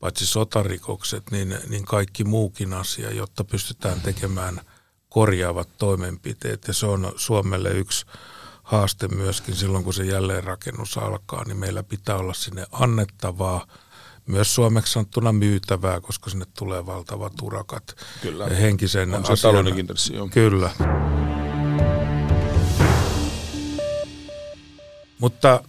[0.00, 4.60] paitsi sotarikokset, niin, niin kaikki muukin asia, jotta pystytään tekemään
[5.08, 6.68] korjaavat toimenpiteet.
[6.68, 8.06] Ja se on Suomelle yksi
[8.62, 13.66] haaste myöskin silloin, kun se jälleenrakennus alkaa, niin meillä pitää olla sinne annettavaa,
[14.26, 17.96] myös suomeksi sanottuna myytävää, koska sinne tulee valtavat urakat.
[18.22, 18.46] Kyllä.
[18.46, 20.30] Henkisen on se asian.
[20.30, 20.70] Kyllä.
[25.20, 25.64] Mutta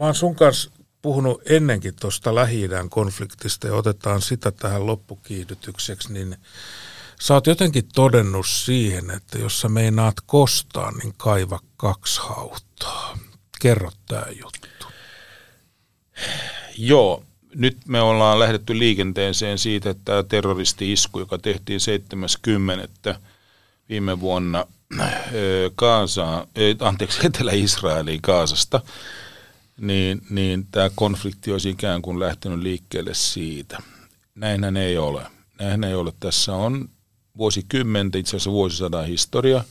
[0.00, 0.70] mä oon sun kanssa
[1.02, 6.36] puhunut ennenkin tuosta lähi konfliktista ja otetaan sitä tähän loppukiihdytykseksi, niin
[7.20, 13.18] sä oot jotenkin todennut siihen, että jos sä meinaat kostaa, niin kaiva kaksi hauttaa.
[13.60, 14.86] Kerro tää juttu.
[16.78, 23.20] Joo, nyt me ollaan lähdetty liikenteeseen siitä, että tämä terroristi-isku, joka tehtiin 70.
[23.88, 24.66] viime vuonna
[25.74, 26.46] Kaasaan,
[26.80, 28.80] anteeksi, Etelä-Israeliin Kaasasta,
[29.80, 33.78] niin, niin tämä konflikti olisi ikään kuin lähtenyt liikkeelle siitä.
[34.34, 35.22] Näinhän ei ole.
[35.58, 36.12] Näinhän ei ole.
[36.20, 36.88] Tässä on
[37.36, 39.64] vuosikymmentä, itse asiassa vuosisadan historia,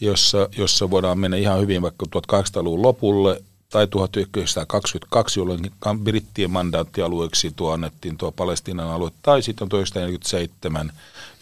[0.00, 3.42] jossa, jossa voidaan mennä ihan hyvin vaikka 1800-luvun lopulle
[3.72, 10.92] tai 1922, jolloin brittien mandaattialueeksi tuo annettiin tuo Palestiinan alue, tai sitten 1947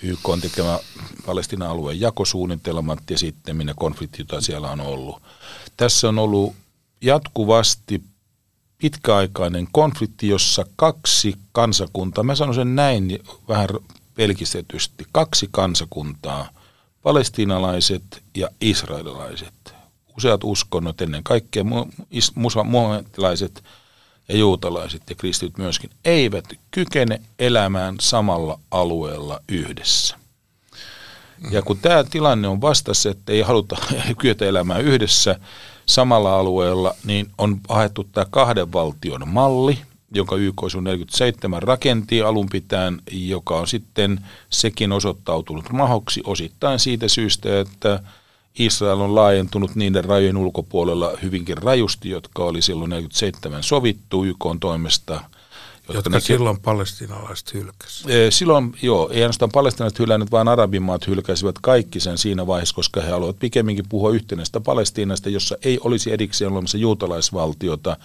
[0.02, 0.78] YK on tekemä
[1.26, 5.22] Palestinan alueen jakosuunnitelmat ja sitten minne konflikti, jota siellä on ollut.
[5.76, 6.54] Tässä on ollut
[7.00, 8.02] jatkuvasti
[8.78, 13.18] pitkäaikainen konflikti, jossa kaksi kansakuntaa, mä sanon sen näin
[13.48, 13.68] vähän
[14.14, 16.48] pelkistetysti, kaksi kansakuntaa,
[17.02, 19.74] palestiinalaiset ja israelilaiset,
[20.16, 21.64] useat uskonnot ennen kaikkea,
[22.64, 23.64] muhammetilaiset
[24.28, 30.16] ja juutalaiset ja kristityt myöskin, eivät kykene elämään samalla alueella yhdessä.
[31.50, 33.76] Ja kun tämä tilanne on vastassa, että ei haluta
[34.20, 35.40] kyetä elämään yhdessä
[35.86, 39.78] samalla alueella, niin on haettu tämä kahden valtion malli,
[40.14, 47.60] joka YK 47 rakenti alun pitäen, joka on sitten sekin osoittautunut mahoksi osittain siitä syystä,
[47.60, 48.02] että
[48.58, 55.20] Israel on laajentunut niiden rajojen ulkopuolella hyvinkin rajusti, jotka oli silloin 47 sovittu YK toimesta–
[55.94, 58.12] jotka, jotka silloin palestinalaiset hylkäsivät.
[58.30, 63.10] Silloin, joo, ei ainoastaan palestinalaiset hylänneet, vaan arabimaat hylkäsivät kaikki sen siinä vaiheessa, koska he
[63.10, 67.96] haluavat pikemminkin puhua yhtenäistä Palestiinasta, jossa ei olisi erikseen olemassa juutalaisvaltiota,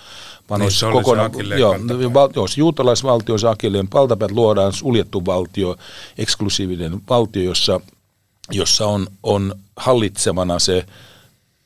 [0.50, 1.76] vaan niin, olisi kokonaan, joo,
[2.14, 5.76] val, joo, se juutalaisvaltio, se akilleen paltapäät luodaan suljettu valtio,
[6.18, 7.82] eksklusiivinen valtio, jossa,
[8.52, 10.86] jossa on, on hallitsemana se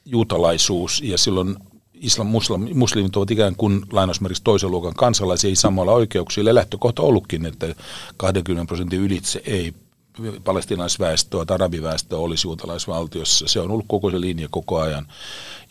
[0.05, 1.55] juutalaisuus ja silloin
[1.93, 6.55] islam, muslim, muslimit ovat ikään kuin lainausmerkiksi toisen luokan kansalaisia, ei samalla oikeuksilla.
[6.55, 7.75] Lähtökohta ollutkin, että
[8.17, 9.73] 20 prosentin ylitse ei
[10.43, 13.47] palestinaisväestöä tai arabiväestöä olisi juutalaisvaltiossa.
[13.47, 15.07] Se on ollut koko se linja koko ajan.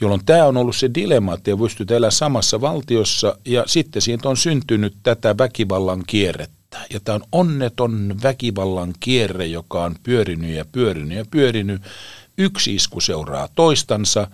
[0.00, 4.36] Jolloin tämä on ollut se dilemma, että pystyt elämään samassa valtiossa ja sitten siitä on
[4.36, 6.57] syntynyt tätä väkivallan kierrettä.
[6.90, 11.82] Ja tämä on onneton väkivallan kierre, joka on pyörinyt ja pyörinyt ja pyörinyt.
[12.38, 14.28] Yksi isku seuraa toistansa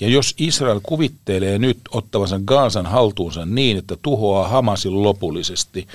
[0.00, 5.88] ja jos Israel kuvittelee nyt ottavansa Gaasan haltuunsa niin, että tuhoaa Hamasin lopullisesti,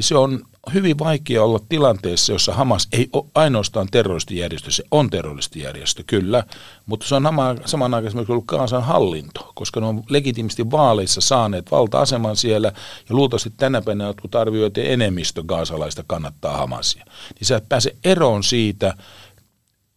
[0.00, 0.40] niin se on
[0.74, 6.44] hyvin vaikea olla tilanteessa, jossa Hamas ei ole ainoastaan terroristijärjestö, se on terroristijärjestö, kyllä,
[6.86, 7.22] mutta se on
[7.64, 12.72] samanaikaisesti ollut Gaasan hallinto, koska ne on legitimisti vaaleissa saaneet valta-aseman siellä,
[13.08, 17.04] ja luultavasti tänä päivänä jotkut arvioivat, että enemmistö gaasalaista kannattaa Hamasia.
[17.40, 18.94] Niin sä et pääse eroon siitä,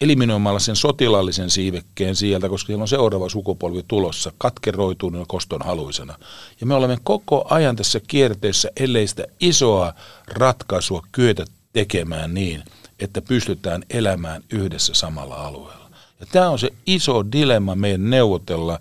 [0.03, 6.17] eliminoimalla sen sotilaallisen siivekkeen sieltä, koska siellä on seuraava sukupolvi tulossa katkeroituneena koston haluisena.
[6.59, 9.93] Ja me olemme koko ajan tässä kierteessä, ellei sitä isoa
[10.27, 12.63] ratkaisua kyetä tekemään niin,
[12.99, 15.89] että pystytään elämään yhdessä samalla alueella.
[16.19, 18.79] Ja tämä on se iso dilemma meidän neuvotella,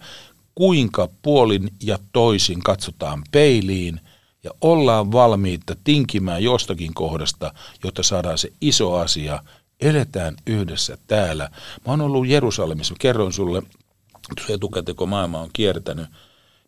[0.54, 4.00] kuinka puolin ja toisin katsotaan peiliin
[4.44, 7.54] ja ollaan valmiita tinkimään jostakin kohdasta,
[7.84, 9.42] jotta saadaan se iso asia
[9.82, 11.50] eletään yhdessä täällä.
[11.86, 13.62] Mä oon ollut Jerusalemissa, kerroin sulle,
[14.36, 16.06] tuossa etukäteen kun maailma on kiertänyt,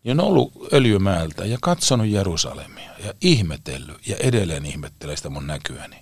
[0.04, 5.96] niin on ollut Öljymäeltä ja katsonut Jerusalemia ja ihmetellyt ja edelleen ihmettelee sitä mun näkyäni.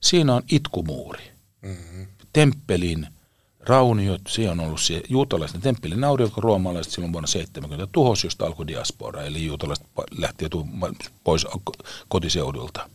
[0.00, 1.30] Siinä on itkumuuri.
[1.62, 2.06] Mm-hmm.
[2.32, 3.06] Temppelin
[3.60, 8.46] rauniot, se on ollut se juutalaisten temppelin nauri, joka roomalaiset silloin vuonna 70 tuhosi, josta
[8.46, 9.86] alkoi diaspora, eli juutalaiset
[10.18, 10.44] lähti
[11.24, 11.46] pois
[12.08, 12.90] kotiseudulta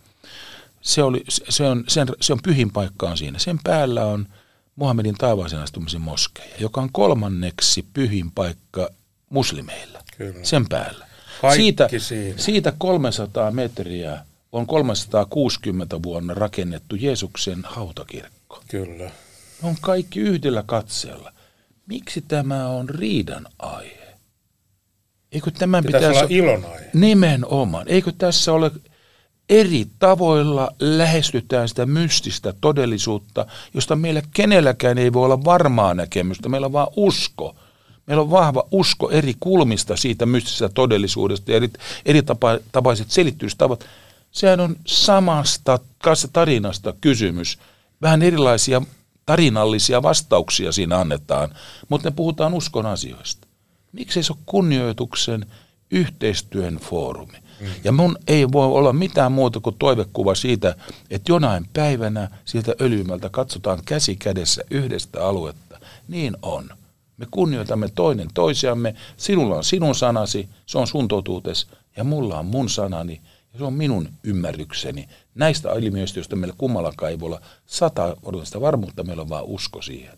[0.86, 3.40] se, oli, se, on, sen, se on pyhin paikkaan siinä.
[3.40, 4.28] Sen päällä on
[4.76, 8.90] Muhammedin taivaaseen astumisen moskeja, joka on kolmanneksi pyhin paikka
[9.30, 10.04] muslimeilla.
[10.18, 10.44] Kyllä.
[10.44, 11.08] Sen päällä.
[11.56, 12.38] siitä, siinä.
[12.38, 18.64] siitä 300 metriä on 360 vuonna rakennettu Jeesuksen hautakirkko.
[18.68, 19.12] Kyllä.
[19.64, 21.32] On kaikki yhdellä katseella.
[21.86, 24.16] Miksi tämä on riidan aihe?
[25.32, 26.90] Eikö tämän pitäisi, pitäisi olla ilon aihe?
[26.94, 27.88] Nimenomaan.
[27.88, 28.72] Eikö tässä ole
[29.50, 36.50] eri tavoilla lähestytään sitä mystistä todellisuutta, josta meillä kenelläkään ei voi olla varmaa näkemystä.
[36.50, 37.56] Meillä on vain usko.
[38.06, 41.70] Meillä on vahva usko eri kulmista siitä mystisestä todellisuudesta ja eri,
[42.06, 43.86] eri tapa, tapaiset selittystavat.
[44.32, 45.80] Sehän on samasta
[46.34, 47.60] tarinasta kysymys.
[48.02, 48.82] Vähän erilaisia
[49.26, 51.56] tarinallisia vastauksia siinä annetaan,
[51.90, 53.48] mutta ne puhutaan uskon asioista.
[53.92, 55.46] Miksi se ole kunnioituksen
[55.92, 57.38] yhteistyön foorumi?
[57.84, 60.76] Ja mun ei voi olla mitään muuta kuin toivekuva siitä,
[61.10, 65.80] että jonain päivänä sieltä öljymältä katsotaan käsi kädessä yhdestä aluetta.
[66.08, 66.70] Niin on.
[67.18, 68.96] Me kunnioitamme toinen toisiamme.
[69.18, 73.22] Sinulla on sinun sanasi, se on sun totuutes, ja mulla on mun sanani,
[73.54, 75.10] ja se on minun ymmärrykseni.
[75.36, 79.82] Näistä ilmiöistä, joista meillä kummallakaan ei voi olla sata odotasta varmuutta, meillä on vaan usko
[79.82, 80.18] siihen.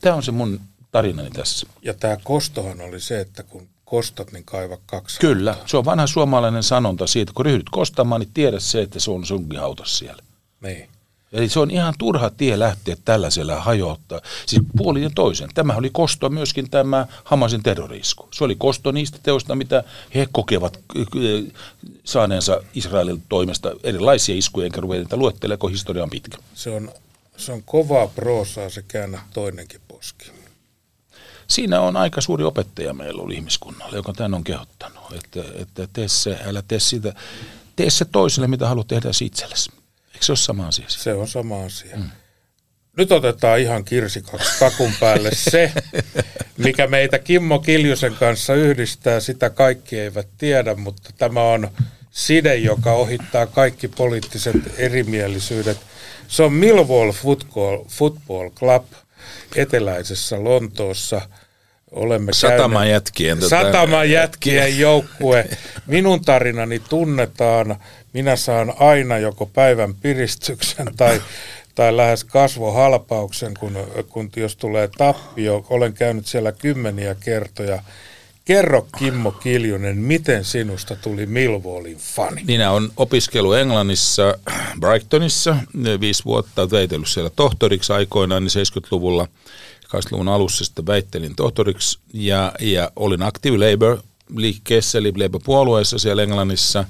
[0.00, 0.60] Tämä on se mun
[0.90, 1.66] tarinani tässä.
[1.82, 5.68] Ja tämä kostohan oli se, että kun kostat, niin kaiva kaksi Kyllä, hautaa.
[5.68, 9.26] se on vanha suomalainen sanonta siitä, kun ryhdyt kostamaan, niin tiedä se, että se on
[9.26, 10.22] sunkin hautas siellä.
[10.60, 10.88] Niin.
[11.32, 14.20] Eli se on ihan turha tie lähteä tällaisella hajottaa.
[14.46, 15.48] Siis puolin ja toisen.
[15.54, 18.28] Tämä oli kosto myöskin tämä Hamasin terrorisku.
[18.32, 20.80] Se oli kosto niistä teoista, mitä he kokevat
[22.04, 26.38] saaneensa Israelin toimesta erilaisia iskuja, enkä ruveta luettelemaan, kun historia on pitkä.
[26.54, 26.90] Se on,
[27.36, 30.30] se on kovaa proosaa, se käännä toinenkin poski
[31.48, 36.08] siinä on aika suuri opettaja meillä ollut ihmiskunnalle, joka tämän on kehottanut, että, että tee
[36.08, 37.14] se, älä tee sitä,
[37.76, 39.70] tee se toiselle, mitä haluat tehdä itsellesi.
[40.14, 40.84] Eikö se ole sama asia?
[40.88, 41.96] Se on sama asia.
[41.96, 42.10] Mm.
[42.96, 45.72] Nyt otetaan ihan kirsikaksi kakun päälle se,
[46.64, 51.68] mikä meitä Kimmo Kiljusen kanssa yhdistää, sitä kaikki eivät tiedä, mutta tämä on
[52.10, 55.78] side, joka ohittaa kaikki poliittiset erimielisyydet.
[56.28, 58.84] Se on Millwall Football, Football Club–
[59.56, 61.20] eteläisessä Lontoossa.
[61.90, 63.38] olemme Satama käyneet- jätkien.
[63.38, 65.48] tota- Satama jätkien joukkue.
[65.86, 67.76] Minun tarinani tunnetaan.
[68.12, 71.22] Minä saan aina joko päivän piristyksen tai,
[71.74, 75.66] tai lähes kasvohalpauksen, kun, kun jos tulee tappio.
[75.70, 77.82] Olen käynyt siellä kymmeniä kertoja.
[78.44, 82.44] Kerro Kimmo Kiljunen, miten sinusta tuli Millwallin fani?
[82.44, 84.38] Minä olen opiskellut Englannissa,
[84.80, 85.56] Brightonissa,
[86.00, 89.28] viisi vuotta veitellyt siellä tohtoriksi aikoinaan, niin 70-luvulla,
[89.86, 96.84] 80-luvun alussa sitten väittelin tohtoriksi ja, ja olin Active Labour-liikkeessä, eli Labour-puolueessa siellä Englannissa.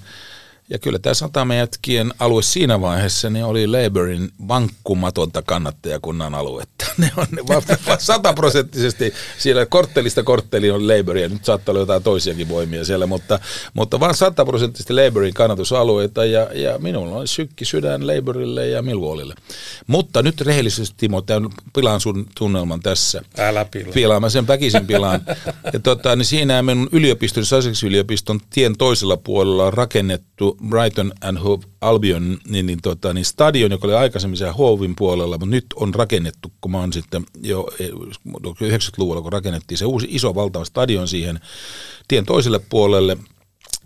[0.71, 6.85] Ja kyllä tämä satamajätkien alue siinä vaiheessa niin oli Labourin vankkumatonta kannattajakunnan aluetta.
[6.99, 7.43] Ne on ne
[7.99, 13.39] sataprosenttisesti siellä korttelista kortteliin on Labouria, nyt saattaa olla jotain toisiakin voimia siellä, mutta,
[13.75, 19.35] mutta vaan sataprosenttisesti Labourin kannatusalueita ja, ja minulla on sykki sydän Labourille ja Millwallille.
[19.87, 23.23] Mutta nyt rehellisesti Timo, tämän pilaan sun tunnelman tässä.
[23.39, 23.93] Älä pilaa.
[23.93, 25.21] Pilaan, mä sen väkisin pilaan.
[25.73, 31.67] Ja tota, niin siinä minun yliopiston, Sussex-yliopiston tien toisella puolella on rakennettu Brighton and Hove
[31.81, 35.95] Albion niin, niin, tota, niin stadion, joka oli aikaisemmin siellä Hovin puolella, mutta nyt on
[35.95, 41.09] rakennettu, kun mä oon sitten jo eh, 90-luvulla, kun rakennettiin se uusi iso valtava stadion
[41.09, 41.41] siihen
[42.09, 43.17] tien toiselle puolelle,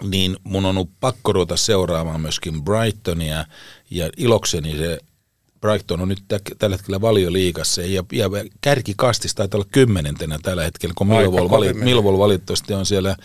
[0.02, 3.44] niin mun on ollut pakko ruveta seuraamaan myöskin Brightonia
[3.90, 4.98] ja ilokseni se
[5.60, 8.28] Brighton on nyt tä- tällä hetkellä valioliigassa ja, ja
[8.60, 13.16] kärkikastis taitaa olla kymmenentenä tällä hetkellä, kun Millwall, vali, Millwall valitettavasti on siellä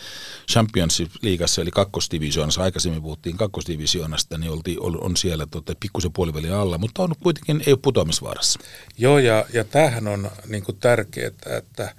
[0.52, 2.62] Championship-liigassa eli kakkosdivisioonassa.
[2.62, 7.62] Aikaisemmin puhuttiin kakkosdivisioonasta, niin oltiin, on, on siellä tota, pikkusen puolivälin alla, mutta on kuitenkin,
[7.66, 8.60] ei ole putoamisvaarassa.
[8.98, 11.94] Joo, ja, ja tämähän on niin tärkeää, että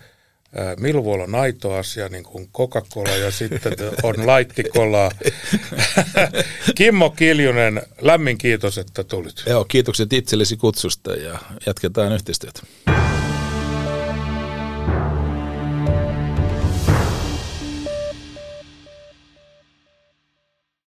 [0.55, 5.11] ää, Millwall on aito asia, niin kuin Coca-Cola, ja sitten on laittikola.
[6.75, 9.43] Kimmo Kiljunen, lämmin kiitos, että tulit.
[9.45, 12.61] Joo, kiitokset itsellesi kutsusta ja jatketaan yhteistyötä.